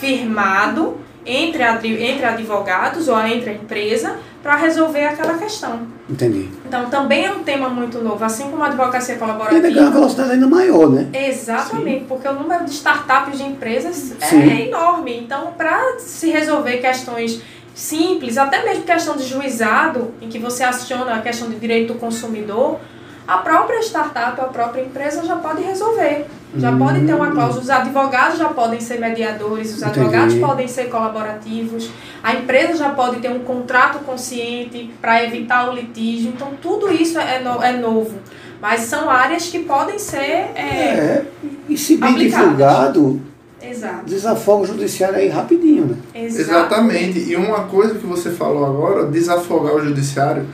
[0.01, 1.63] firmado entre,
[2.05, 5.81] entre advogados ou entre a empresa para resolver aquela questão.
[6.09, 6.49] Entendi.
[6.65, 9.61] Então também é um tema muito novo, assim como a advocacia colaborativa.
[9.61, 11.09] Tem uma velocidade ainda maior, né?
[11.13, 12.07] Exatamente, Sim.
[12.09, 14.51] porque o número de startups de empresas é Sim.
[14.51, 15.19] é enorme.
[15.19, 17.43] Então, para se resolver questões
[17.79, 21.99] simples, até mesmo questão de juizado, em que você aciona a questão de direito do
[22.01, 22.81] consumidor,
[23.27, 26.27] a própria startup, a própria empresa já pode resolver.
[26.57, 26.79] Já hum.
[26.79, 27.63] pode ter uma cláusula.
[27.63, 30.01] Os advogados já podem ser mediadores, os Entendi.
[30.01, 31.89] advogados podem ser colaborativos,
[32.21, 36.33] a empresa já pode ter um contrato consciente para evitar o litígio.
[36.35, 38.19] Então, tudo isso é, no, é novo.
[38.61, 40.51] Mas são áreas que podem ser.
[40.57, 41.25] É, é
[41.69, 42.45] e se bem aplicadas.
[42.45, 43.23] divulgado,
[43.63, 44.07] Exato.
[44.07, 45.97] desafoga o judiciário aí rapidinho, né?
[46.15, 47.19] Exatamente.
[47.19, 50.47] E uma coisa que você falou agora, desafogar o judiciário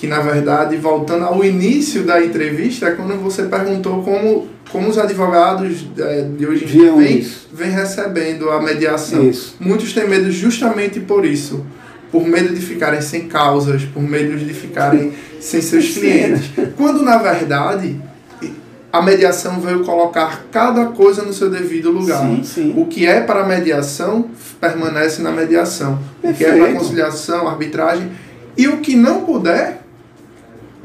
[0.00, 4.96] que na verdade, voltando ao início da entrevista, é quando você perguntou como, como os
[4.96, 9.28] advogados é, de hoje em dia vêm vem recebendo a mediação.
[9.28, 9.56] Isso.
[9.60, 11.66] Muitos têm medo justamente por isso.
[12.10, 16.50] Por medo de ficarem sem causas, por medo de ficarem sem seus clientes.
[16.78, 18.00] Quando na verdade
[18.92, 22.20] a mediação veio colocar cada coisa no seu devido lugar.
[22.20, 22.74] Sim, sim.
[22.76, 25.98] O que é para a mediação permanece na mediação.
[26.20, 26.50] Perfeito.
[26.50, 28.10] O que é para conciliação, arbitragem.
[28.56, 29.80] E o que não puder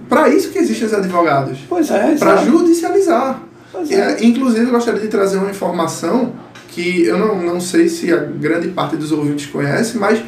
[0.08, 1.60] para isso que existem os advogados.
[1.68, 2.16] Pois é.
[2.16, 3.42] Para judicializar.
[3.72, 4.24] Pois é.
[4.24, 6.34] Inclusive, eu gostaria de trazer uma informação
[6.70, 10.22] que eu não, não sei se a grande parte dos ouvintes conhece, mas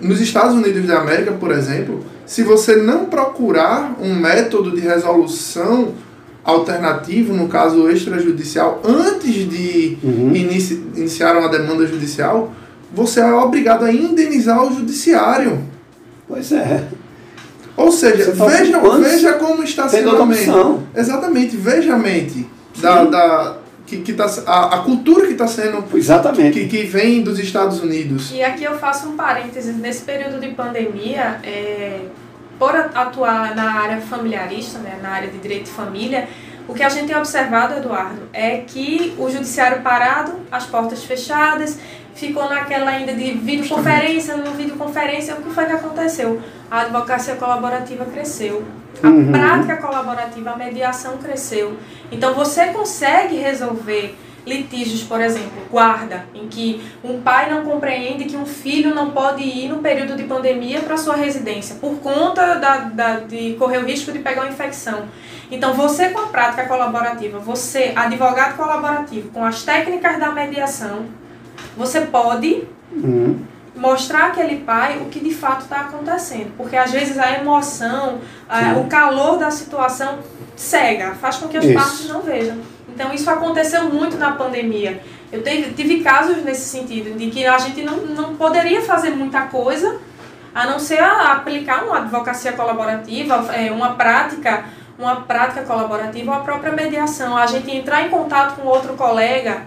[0.00, 5.94] nos Estados Unidos da América, por exemplo, se você não procurar um método de resolução
[6.44, 10.34] alternativo, no caso extrajudicial, antes de uhum.
[10.34, 12.52] inici iniciar uma demanda judicial,
[12.92, 15.62] você é obrigado a indenizar o judiciário.
[16.28, 16.84] Pois é.
[17.76, 20.50] Ou seja, veja, veja como está sendo a mente.
[20.94, 22.46] Exatamente, veja a mente
[22.80, 25.84] da, da, que, que tá, a, a cultura que está sendo.
[25.92, 26.60] Exatamente.
[26.60, 28.30] Que, que vem dos Estados Unidos.
[28.32, 29.76] E aqui eu faço um parênteses.
[29.76, 32.00] Nesse período de pandemia, é,
[32.58, 36.28] por atuar na área familiarista, né, na área de direito de família,
[36.66, 41.78] o que a gente tem observado, Eduardo, é que o judiciário parado, as portas fechadas,
[42.14, 46.40] ficou naquela ainda de videoconferência, no videoconferência, o que foi que aconteceu?
[46.70, 48.64] A advocacia colaborativa cresceu,
[49.02, 49.30] a uhum.
[49.30, 51.76] prática colaborativa, a mediação cresceu.
[52.10, 58.36] Então você consegue resolver litígios, por exemplo, guarda, em que um pai não compreende que
[58.36, 62.76] um filho não pode ir no período de pandemia para sua residência por conta da,
[62.78, 65.04] da, de correr o risco de pegar uma infecção.
[65.50, 71.06] Então, você com a prática colaborativa, você, advogado colaborativo, com as técnicas da mediação,
[71.76, 73.40] você pode uhum.
[73.74, 76.52] mostrar aquele pai o que de fato está acontecendo.
[76.56, 80.18] Porque às vezes a emoção, a, o calor da situação
[80.56, 81.74] cega, faz com que as Isso.
[81.74, 82.58] partes não vejam.
[82.94, 85.02] Então isso aconteceu muito na pandemia.
[85.32, 89.98] Eu tive, casos nesse sentido, de que a gente não, não poderia fazer muita coisa
[90.54, 94.64] a não ser a aplicar uma advocacia colaborativa, é, uma prática,
[94.96, 97.36] uma prática colaborativa ou a própria mediação.
[97.36, 99.62] A gente entrar em contato com outro colega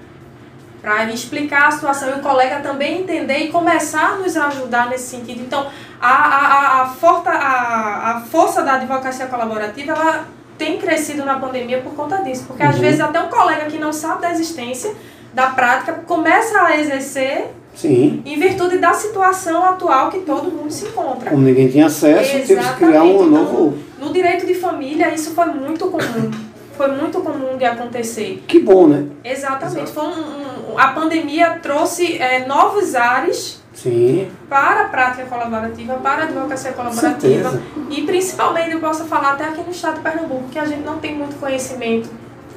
[0.82, 5.10] para explicar a situação e o colega também entender e começar a nos ajudar nesse
[5.10, 5.42] sentido.
[5.42, 10.26] Então, a, a, a, a, forta, a, a força da advocacia colaborativa ela
[10.58, 12.46] tem crescido na pandemia por conta disso.
[12.48, 12.82] Porque às Uhum.
[12.82, 14.94] vezes até um colega que não sabe da existência
[15.34, 18.22] da prática começa a exercer Sim.
[18.26, 21.30] em virtude da situação atual que todo mundo se encontra.
[21.30, 23.78] Como ninguém tinha acesso, teve que criar um Então, novo.
[24.00, 26.32] No direito de família, isso foi muito comum.
[26.76, 28.44] Foi muito comum de acontecer.
[28.48, 29.06] Que bom, né?
[29.24, 29.92] Exatamente.
[29.92, 34.32] Foi um, um- a pandemia trouxe é, novos ares Sim.
[34.50, 37.20] para a prática colaborativa, para a advocacia colaborativa.
[37.52, 37.62] certeza.
[37.92, 40.98] E principalmente, eu posso falar até aqui no estado de Pernambuco, que a gente não
[40.98, 42.10] tem muito conhecimento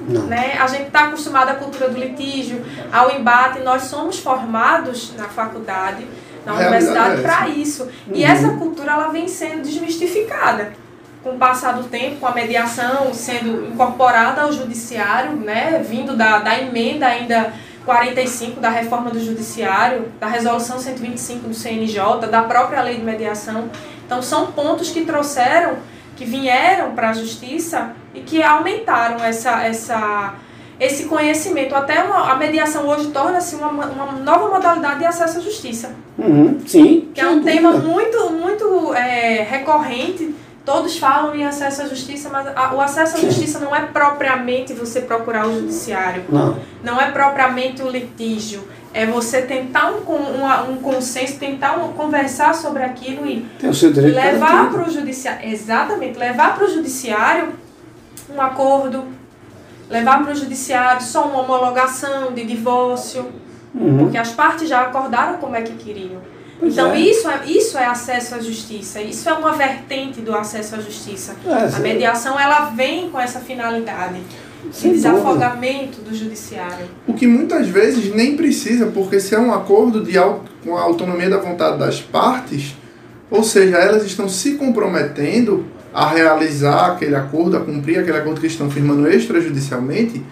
[0.08, 0.22] Não.
[0.22, 0.56] né?
[0.58, 3.60] A gente está acostumado à cultura do litígio, ao embate.
[3.60, 6.06] Nós somos formados na faculdade,
[6.46, 7.86] na universidade é para isso.
[8.10, 8.30] E Uhum.
[8.30, 10.72] essa cultura ela vem sendo desmistificada
[11.22, 15.84] com o passar do tempo, com a mediação sendo incorporada ao judiciário, né?
[15.86, 17.52] Vindo da, da emenda ainda
[17.84, 23.70] 45 da reforma do judiciário, da resolução 125 do CNJ, da própria lei de mediação.
[24.06, 25.76] Então são pontos que trouxeram
[26.16, 30.34] que vieram para a justiça e que aumentaram essa, essa,
[30.78, 31.74] esse conhecimento.
[31.74, 36.60] Até uma, a mediação hoje torna-se uma, uma nova modalidade de acesso à justiça, Uhum,
[36.66, 37.08] sim.
[37.14, 40.34] que é um tema muito, muito é, recorrente.
[40.64, 44.72] Todos falam em acesso à justiça, mas a- o acesso à justiça não é propriamente
[44.74, 46.56] você procurar o judiciário, Não.
[46.84, 48.68] não é propriamente o litígio.
[48.92, 53.46] É você tentar um, uma- um consenso, tentar um- conversar sobre aquilo e
[54.10, 57.48] levar para o judiciário, exatamente, levar para o judiciário
[58.28, 59.04] um acordo,
[59.88, 63.26] levar para o judiciário só uma homologação de divórcio,
[63.74, 63.98] Uhum.
[63.98, 66.20] porque as partes já acordaram como é que queriam.
[66.60, 67.00] Pois então é.
[67.00, 71.34] isso é isso é acesso à justiça, isso é uma vertente do acesso à justiça.
[71.46, 71.82] É, A sim.
[71.82, 74.20] mediação ela vem com essa finalidade
[74.62, 76.86] de desafogamento do judiciário.
[77.08, 80.12] O que muitas vezes nem precisa, porque se é um acordo de
[80.62, 82.76] com a autonomia da vontade das partes,
[83.30, 88.46] ou seja, elas estão se comprometendo a realizar aquele acordo, a cumprir aquele acordo que
[88.46, 90.22] estão firmando extrajudicialmente,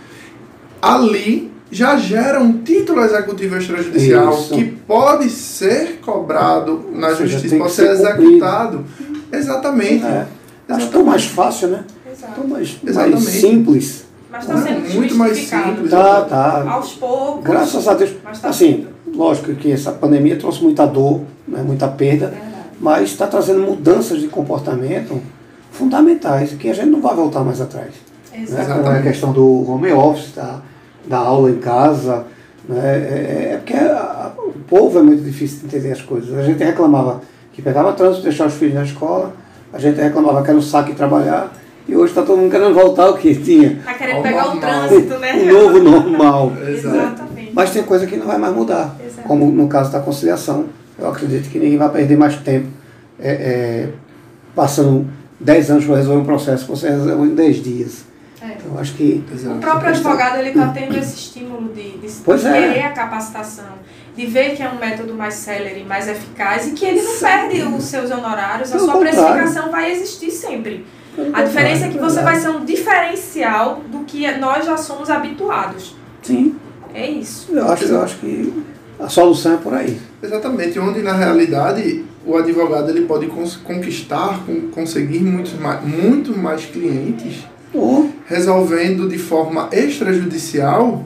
[0.80, 4.54] ali já gera um título executivo extrajudicial Isso.
[4.54, 8.85] que pode ser cobrado na justiça, pode ser ser executado.
[9.33, 10.04] Exatamente.
[10.04, 10.26] É.
[10.68, 11.85] Acho tão mais fácil, né?
[12.11, 12.35] Exato.
[12.35, 13.40] Tão mais, mais Exatamente.
[13.40, 14.04] simples.
[14.31, 15.90] Mas está sendo muito mais simples.
[15.90, 16.70] Tá, tá.
[16.70, 17.44] Aos poucos.
[17.44, 18.11] Graças a Deus.
[18.22, 22.52] Mas tá Assim, lógico que essa pandemia trouxe muita dor, né, muita perda, Verdade.
[22.81, 25.20] mas está trazendo mudanças de comportamento
[25.72, 27.88] fundamentais, que a gente não vai voltar mais atrás.
[28.33, 28.42] Né?
[28.42, 28.66] Exato.
[28.66, 29.02] Como a Exatamente.
[29.04, 30.61] questão do home office, da,
[31.08, 32.24] da aula em casa.
[32.68, 32.78] Né?
[32.78, 36.36] É, é porque a- a- o povo é muito difícil de entender as coisas.
[36.38, 39.32] A gente reclamava que pegava trânsito, deixava os filhos na escola,
[39.72, 41.52] a gente reclamava que era um saco trabalhar,
[41.88, 43.80] e hoje está todo mundo querendo voltar ao que tinha.
[43.84, 44.88] Tá querendo Ao pegar o normal.
[44.88, 45.32] trânsito, né?
[45.42, 46.52] Um novo normal.
[46.68, 47.50] Exatamente.
[47.54, 49.26] Mas tem coisa que não vai mais mudar, Exato.
[49.26, 50.66] como no caso da conciliação.
[50.98, 52.66] Eu acredito que ninguém vai perder mais tempo
[53.20, 53.88] é, é,
[54.54, 55.06] passando
[55.40, 58.04] 10 anos para resolver um processo que você resolveu em 10 dias.
[58.40, 58.46] É.
[58.57, 59.57] Então, acho que Exato.
[59.57, 62.53] O próprio advogado ele está tendo esse estímulo de, de Pois é.
[62.53, 63.64] querer a capacitação,
[64.16, 67.62] de ver que é um método mais célere, mais eficaz e que ele não perde
[67.62, 69.18] os seus honorários, a Pelo sua contrário.
[69.20, 70.87] precificação vai existir sempre.
[71.33, 75.96] A diferença é que você vai ser um diferencial do que nós já somos habituados.
[76.22, 76.55] Sim,
[76.94, 77.48] É isso.
[77.53, 78.53] eu acho, eu acho que
[79.01, 80.01] a solução é por aí.
[80.22, 86.37] Exatamente, onde na realidade o advogado ele pode cons- conquistar, con- conseguir muitos mais, muito
[86.38, 91.04] mais clientes Ou, resolvendo de forma extrajudicial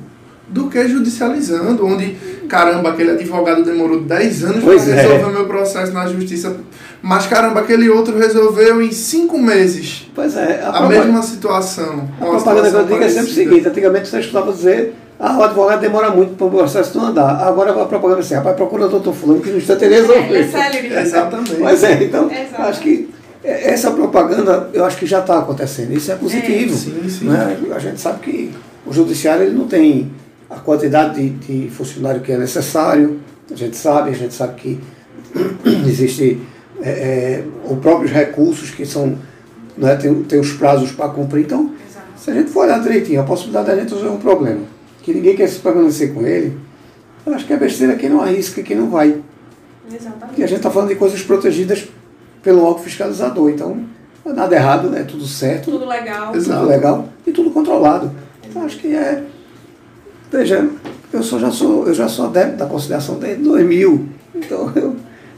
[0.48, 2.16] do que judicializando, onde,
[2.48, 5.02] caramba, aquele advogado demorou 10 anos para é.
[5.02, 6.56] resolver o meu processo na justiça,
[7.00, 12.08] mas caramba, aquele outro resolveu em 5 meses pois é, a, a, mesma situação.
[12.20, 15.42] a propaganda que eu digo é sempre o seguinte, antigamente você escutava dizer, ah, o
[15.44, 17.46] advogado demora muito para o processo não andar.
[17.46, 20.00] Agora a propaganda é assim, rapaz, procura o doutor fulano que no instante ele É,
[20.00, 20.36] resolveu.
[20.36, 20.94] é célere.
[20.94, 21.56] Exatamente.
[21.60, 22.62] Mas é, então, Exato.
[22.62, 23.08] acho que
[23.44, 25.92] essa propaganda, eu acho que já está acontecendo.
[25.92, 26.74] Isso é positivo.
[26.76, 27.24] Sim, sim.
[27.26, 27.58] né?
[27.74, 28.54] A gente sabe que
[28.86, 30.12] o judiciário ele não tem
[30.48, 33.20] a quantidade de, de funcionário que é necessário.
[33.50, 34.80] A gente sabe, a gente sabe que
[35.88, 36.40] existe
[36.80, 39.16] é, é, os próprios recursos que são
[39.76, 41.44] né, tem, tem os prazos para cumprir.
[41.44, 42.06] Então, Exato.
[42.16, 44.60] se a gente for olhar direitinho, a possibilidade da gente resolver um problema
[45.02, 46.56] que ninguém quer se permanecer com ele,
[47.26, 49.20] eu acho que é besteira quem não arrisca, quem não vai.
[49.88, 50.26] Exatamente.
[50.26, 51.88] Porque a gente está falando de coisas protegidas
[52.42, 53.50] pelo órgão fiscalizador.
[53.50, 53.84] Então,
[54.24, 56.34] nada errado, é tudo certo, Tudo legal.
[56.34, 56.60] Exato.
[56.60, 58.10] tudo legal e tudo controlado.
[58.48, 59.22] Então, acho que é.
[60.30, 60.68] Veja,
[61.12, 64.08] eu, sou, já, sou, eu já sou adepto da conciliação desde 2000.
[64.34, 64.96] Então, eu,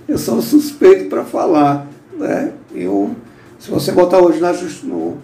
[0.09, 1.87] eu sou suspeito para falar.
[2.17, 2.53] Né?
[2.75, 3.15] Eu,
[3.59, 4.53] se você botar hoje na,
[4.85, 5.17] no,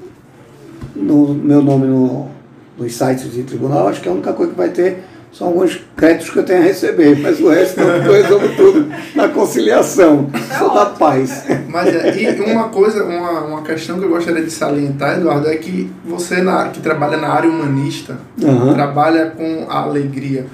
[0.97, 2.29] no meu nome no,
[2.77, 6.31] nos sites de tribunal, acho que a única coisa que vai ter são alguns créditos
[6.31, 10.29] que eu tenho a receber, mas o resto não, eu resolvo tudo na conciliação.
[10.59, 11.45] Sou da paz.
[11.67, 15.57] Mas é, e uma coisa, uma, uma questão que eu gostaria de salientar, Eduardo, é
[15.57, 18.75] que você na, que trabalha na área humanista, Aham.
[18.75, 20.47] trabalha com a alegria.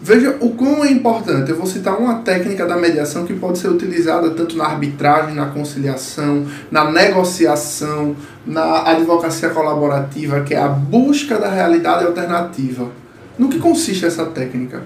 [0.00, 1.50] Veja o quão é importante.
[1.50, 5.46] Eu vou citar uma técnica da mediação que pode ser utilizada tanto na arbitragem, na
[5.46, 8.14] conciliação, na negociação,
[8.46, 12.90] na advocacia colaborativa, que é a busca da realidade alternativa.
[13.38, 14.82] No que consiste essa técnica?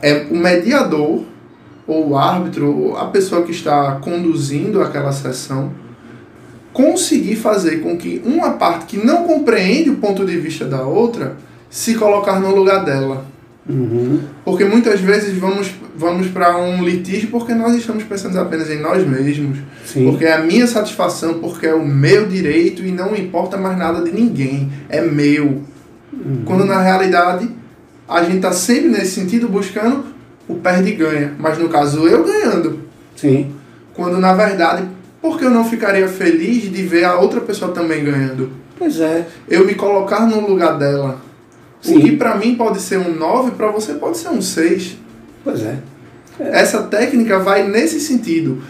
[0.00, 1.24] É o mediador
[1.86, 5.72] ou o árbitro, ou a pessoa que está conduzindo aquela sessão,
[6.72, 11.36] conseguir fazer com que uma parte que não compreende o ponto de vista da outra
[11.68, 13.24] se colocar no lugar dela.
[13.68, 14.20] Uhum.
[14.44, 19.06] Porque muitas vezes vamos, vamos para um litígio porque nós estamos pensando apenas em nós
[19.06, 19.58] mesmos.
[19.84, 20.10] Sim.
[20.10, 24.02] Porque é a minha satisfação, porque é o meu direito e não importa mais nada
[24.02, 24.70] de ninguém.
[24.88, 25.62] É meu.
[26.44, 27.48] Quando na realidade
[28.08, 30.04] a gente está sempre nesse sentido buscando
[30.48, 31.34] o perde ganha.
[31.38, 32.80] Mas no caso eu ganhando.
[33.16, 33.52] Sim.
[33.94, 34.84] Quando na verdade,
[35.20, 38.50] por que eu não ficaria feliz de ver a outra pessoa também ganhando?
[38.78, 39.26] Pois é.
[39.48, 41.20] Eu me colocar no lugar dela.
[41.80, 41.98] Sim.
[41.98, 44.98] O que pra mim pode ser um 9, pra você pode ser um 6.
[45.44, 45.78] Pois é.
[46.38, 48.62] Essa técnica vai nesse sentido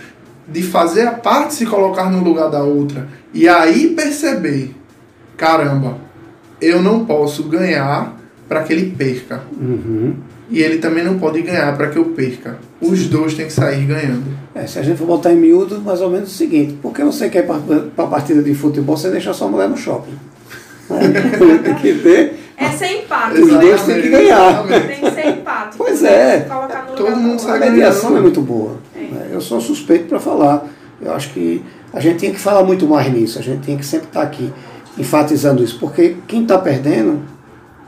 [0.49, 4.75] de fazer a parte se colocar no lugar da outra e aí perceber,
[5.37, 5.97] caramba,
[6.61, 8.17] eu não posso ganhar
[8.49, 10.15] para que ele perca Uhum.
[10.51, 12.59] E ele também não pode ganhar para que eu perca.
[12.81, 14.25] Os dois têm que sair ganhando.
[14.55, 17.03] É, se a gente for botar em miúdo, mais ou menos o seguinte: por que
[17.03, 20.13] você quer ir para a partida de futebol, você deixa sua mulher no shopping?
[20.91, 20.99] Né?
[21.65, 22.43] Tem que ter.
[22.57, 23.45] É ser empático.
[23.45, 23.95] Os dois né?
[23.95, 24.67] têm que ganhar.
[24.69, 25.79] Tem que ser empático.
[25.79, 26.37] Pois né?
[26.37, 26.49] é.
[26.97, 28.77] Todo mundo A mediação é muito boa.
[28.95, 29.01] É.
[29.01, 29.31] né?
[29.33, 30.67] Eu sou suspeito para falar.
[31.01, 31.63] Eu acho que
[31.93, 33.39] a gente tinha que falar muito mais nisso.
[33.39, 34.53] A gente tinha que sempre estar aqui
[34.97, 35.79] enfatizando isso.
[35.81, 37.23] Porque quem está perdendo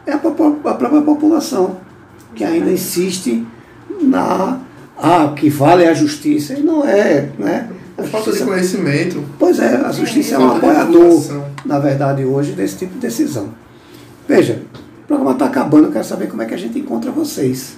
[0.07, 1.77] é a própria população,
[2.35, 3.47] que ainda insiste
[4.03, 4.59] na.
[4.97, 6.55] Ah, o que vale é a justiça.
[6.55, 7.29] E não é.
[7.39, 7.69] Né?
[7.99, 9.25] A falta de conhecimento.
[9.39, 13.01] Pois é, a justiça é um falta de apoiador, na verdade, hoje, desse tipo de
[13.01, 13.51] decisão.
[14.29, 14.63] Veja,
[15.05, 17.77] o programa está acabando, eu quero saber como é que a gente encontra vocês.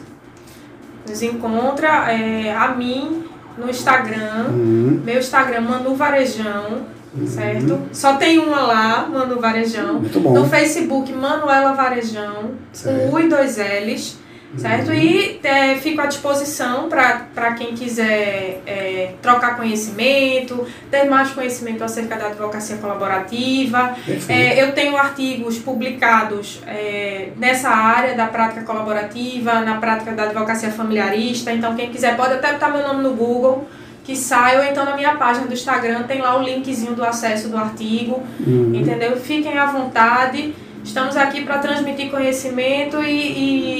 [1.08, 3.24] Nos encontra é, a mim
[3.58, 4.46] no Instagram.
[4.50, 6.82] Hum, Meu Instagram, Manu Varejão,
[7.26, 7.78] certo?
[7.92, 10.00] Só tem uma lá, Manu Varejão.
[10.00, 10.32] muito bom.
[10.34, 13.10] No Facebook, Manuela Varejão, Certo.
[13.10, 14.18] com U e dois L's,
[14.58, 14.92] certo?
[14.92, 22.16] E é, fico à disposição para quem quiser é, trocar conhecimento, ter mais conhecimento acerca
[22.16, 23.96] da advocacia colaborativa.
[24.28, 30.70] É, eu tenho artigos publicados é, nessa área da prática colaborativa, na prática da advocacia
[30.70, 31.52] familiarista.
[31.52, 33.68] Então, quem quiser pode até botar meu nome no Google,
[34.04, 37.48] que sai, ou então na minha página do Instagram tem lá o linkzinho do acesso
[37.48, 38.22] do artigo.
[38.38, 38.72] Uhum.
[38.74, 39.16] Entendeu?
[39.16, 40.54] Fiquem à vontade.
[40.84, 43.75] Estamos aqui para transmitir conhecimento e, e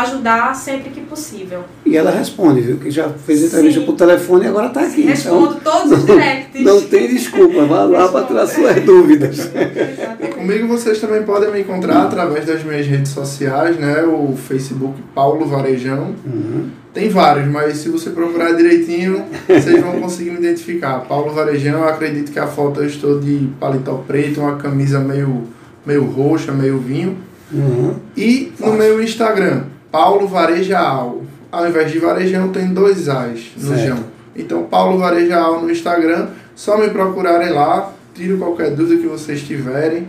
[0.00, 1.64] ajudar sempre que possível.
[1.84, 2.76] E ela responde, viu?
[2.78, 3.86] Que já fez entrevista Sim.
[3.86, 5.02] por telefone e agora está aqui.
[5.02, 6.62] Respondo todos os Então, directs.
[6.64, 9.38] não tem desculpa, vá lá para tirar suas dúvidas.
[9.38, 10.34] Exatamente.
[10.34, 14.02] Comigo vocês também podem me encontrar através das minhas redes sociais, né?
[14.02, 16.14] O Facebook Paulo Varejão.
[16.24, 16.70] Uhum.
[16.92, 21.00] Tem vários, mas se você procurar direitinho, vocês vão conseguir me identificar.
[21.00, 25.44] Paulo Varejão, eu acredito que a foto eu estou de paletó preto, uma camisa meio,
[25.84, 27.18] meio roxa, meio vinho.
[27.52, 27.94] Uhum.
[28.16, 29.64] E no meu Instagram,
[29.96, 31.22] Paulo Varejaal.
[31.50, 33.86] Ao invés de Varejão, tem dois As no Certo.
[33.86, 34.04] Jão.
[34.36, 40.06] Então, Paulo Varejaal no Instagram, só me procurarem lá, tiro qualquer dúvida que vocês tiverem.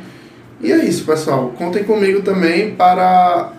[0.59, 1.53] E é isso, pessoal.
[1.57, 3.53] Contem comigo também para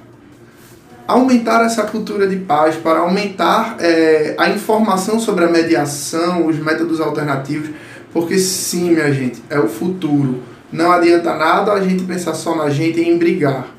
[1.06, 7.00] aumentar essa cultura de paz, para aumentar eh, a informação sobre a mediação, os métodos
[7.00, 7.70] alternativos,
[8.12, 10.42] porque sim, minha gente, é o futuro.
[10.70, 13.77] Não adianta nada a gente pensar só na gente e em brigar.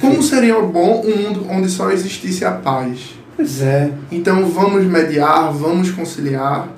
[0.00, 3.14] Como seria bom um mundo onde só existisse a paz?
[3.36, 3.90] Pois é.
[4.12, 6.68] Então vamos mediar, vamos conciliar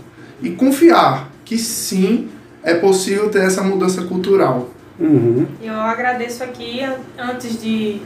[0.40, 2.28] e confiar que sim
[2.62, 4.68] é possível ter essa mudança cultural.
[4.98, 5.46] Uhum.
[5.60, 8.00] Eu agradeço aqui, an- antes de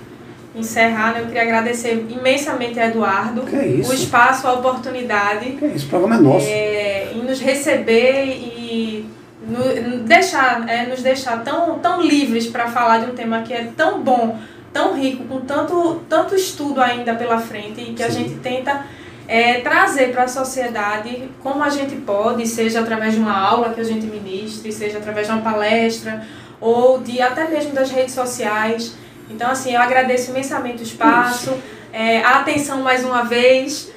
[0.55, 3.91] encerrar, né, eu queria agradecer imensamente a Eduardo Que é isso?
[3.91, 5.87] o espaço, a oportunidade Que é isso?
[5.87, 6.47] O programa é nosso.
[6.49, 9.07] é, em nos receber e
[9.47, 13.69] no- deixar, é, nos deixar tão, tão livres para falar de um tema que é
[13.77, 14.39] tão bom,
[14.77, 18.25] tão rico, com tanto, tanto estudo ainda pela frente e que a Sim.
[18.25, 18.85] gente tenta
[19.27, 23.81] é, trazer para a sociedade como a gente pode, seja através de uma aula que
[23.81, 26.27] a gente ministre, seja através de uma palestra,
[26.61, 28.95] ou de até mesmo das redes sociais.
[29.31, 31.57] Então, assim, eu agradeço imensamente o espaço,
[31.97, 33.91] é, a atenção mais uma vez,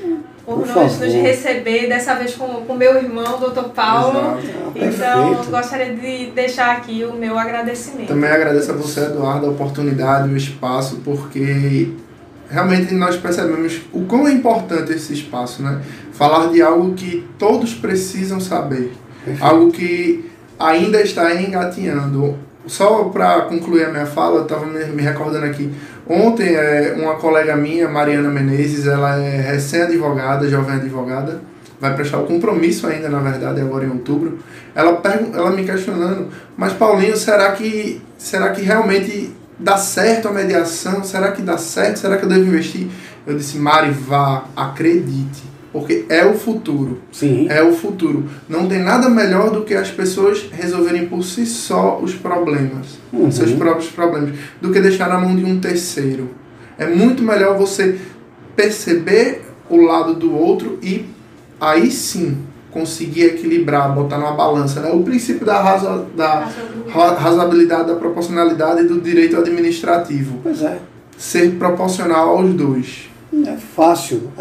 [0.45, 4.39] por, por nos, nos, receber, dessa vez com o meu irmão, doutor Paulo.
[4.73, 5.33] Exato.
[5.33, 8.07] Então, gostaria de deixar aqui o meu agradecimento.
[8.07, 11.91] Também agradeço a você, Eduardo, a oportunidade, o espaço, porque
[12.49, 15.81] realmente nós percebemos o quão é importante esse espaço, né?
[16.13, 18.93] Falar de algo que todos precisam saber,
[19.25, 19.43] Perfeito.
[19.43, 22.37] algo que ainda está engatinhando.
[22.65, 25.73] Só para concluir a minha fala, eu estava me recordando aqui.
[26.09, 31.39] Ontem, é, uma colega minha, Mariana Menezes, ela é recém-advogada, jovem advogada,
[31.79, 34.39] vai prestar o compromisso ainda, na verdade, agora em outubro.
[34.73, 34.99] Ela,
[35.33, 41.03] ela me questionando, mas Paulinho, será que, será que realmente dá certo a mediação?
[41.03, 41.99] Será que dá certo?
[41.99, 42.87] Será que eu devo investir?
[43.27, 47.01] Eu disse, Mari, vá, acredite porque é o futuro.
[47.11, 47.47] Sim.
[47.49, 48.25] É o futuro.
[48.47, 53.31] Não tem nada melhor do que as pessoas resolverem por si só os problemas, uhum.
[53.31, 56.29] seus próprios problemas, do que deixar na mão de um terceiro.
[56.77, 57.99] É muito melhor você
[58.55, 61.05] perceber o lado do outro e
[61.59, 62.37] aí sim
[62.71, 64.79] conseguir equilibrar, botar numa balança.
[64.79, 64.91] Né?
[64.91, 66.47] O princípio da, razo, da
[66.87, 70.39] razoabilidade, da proporcionalidade e do direito administrativo.
[70.43, 70.79] Pois é.
[71.17, 73.09] Ser proporcional aos dois.
[73.31, 74.31] Não é fácil,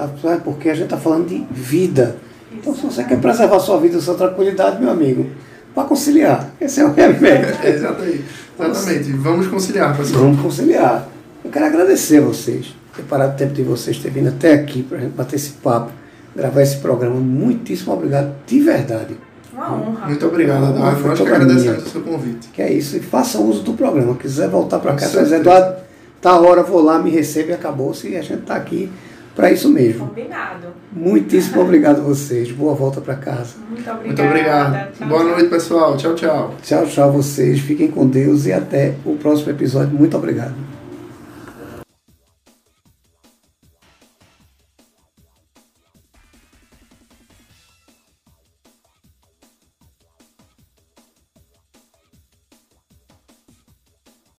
[0.44, 2.16] porque a gente está falando de vida.
[2.52, 5.26] Então, se você quer preservar a sua vida, a sua tranquilidade, meu amigo,
[5.74, 6.50] vá conciliar.
[6.60, 7.54] Esse é o remédio.
[7.62, 8.24] exatamente.
[8.58, 9.12] Exatamente.
[9.12, 10.22] Vamos conciliar, pessoal.
[10.22, 11.06] Vamos conciliar.
[11.44, 14.82] Eu quero agradecer a vocês, ter parado o tempo de vocês, ter vindo até aqui
[14.82, 15.92] para a gente bater esse papo,
[16.34, 17.16] gravar esse programa.
[17.16, 19.16] Muitíssimo obrigado, de verdade.
[19.52, 20.06] Uma honra.
[20.06, 21.08] Muito obrigado, Eduardo.
[21.08, 22.48] Nós que agradecemos o seu convite.
[22.48, 22.96] Que é isso.
[22.96, 24.14] E façam uso do programa.
[24.14, 25.87] Quiser voltar para cá, Eduardo
[26.20, 28.08] Tá hora, vou lá, me recebe e acabou-se.
[28.08, 28.90] E a gente está aqui
[29.36, 30.08] para isso mesmo.
[30.08, 30.68] Combinado.
[30.92, 32.50] Muitíssimo obrigado a vocês.
[32.50, 33.54] Boa volta para casa.
[33.70, 34.06] Muito obrigada.
[34.06, 34.92] Muito obrigado.
[34.98, 35.96] Tchau, Boa noite, pessoal.
[35.96, 36.54] Tchau, tchau.
[36.62, 37.60] Tchau, tchau vocês.
[37.60, 39.96] Fiquem com Deus e até o próximo episódio.
[39.96, 40.77] Muito obrigado.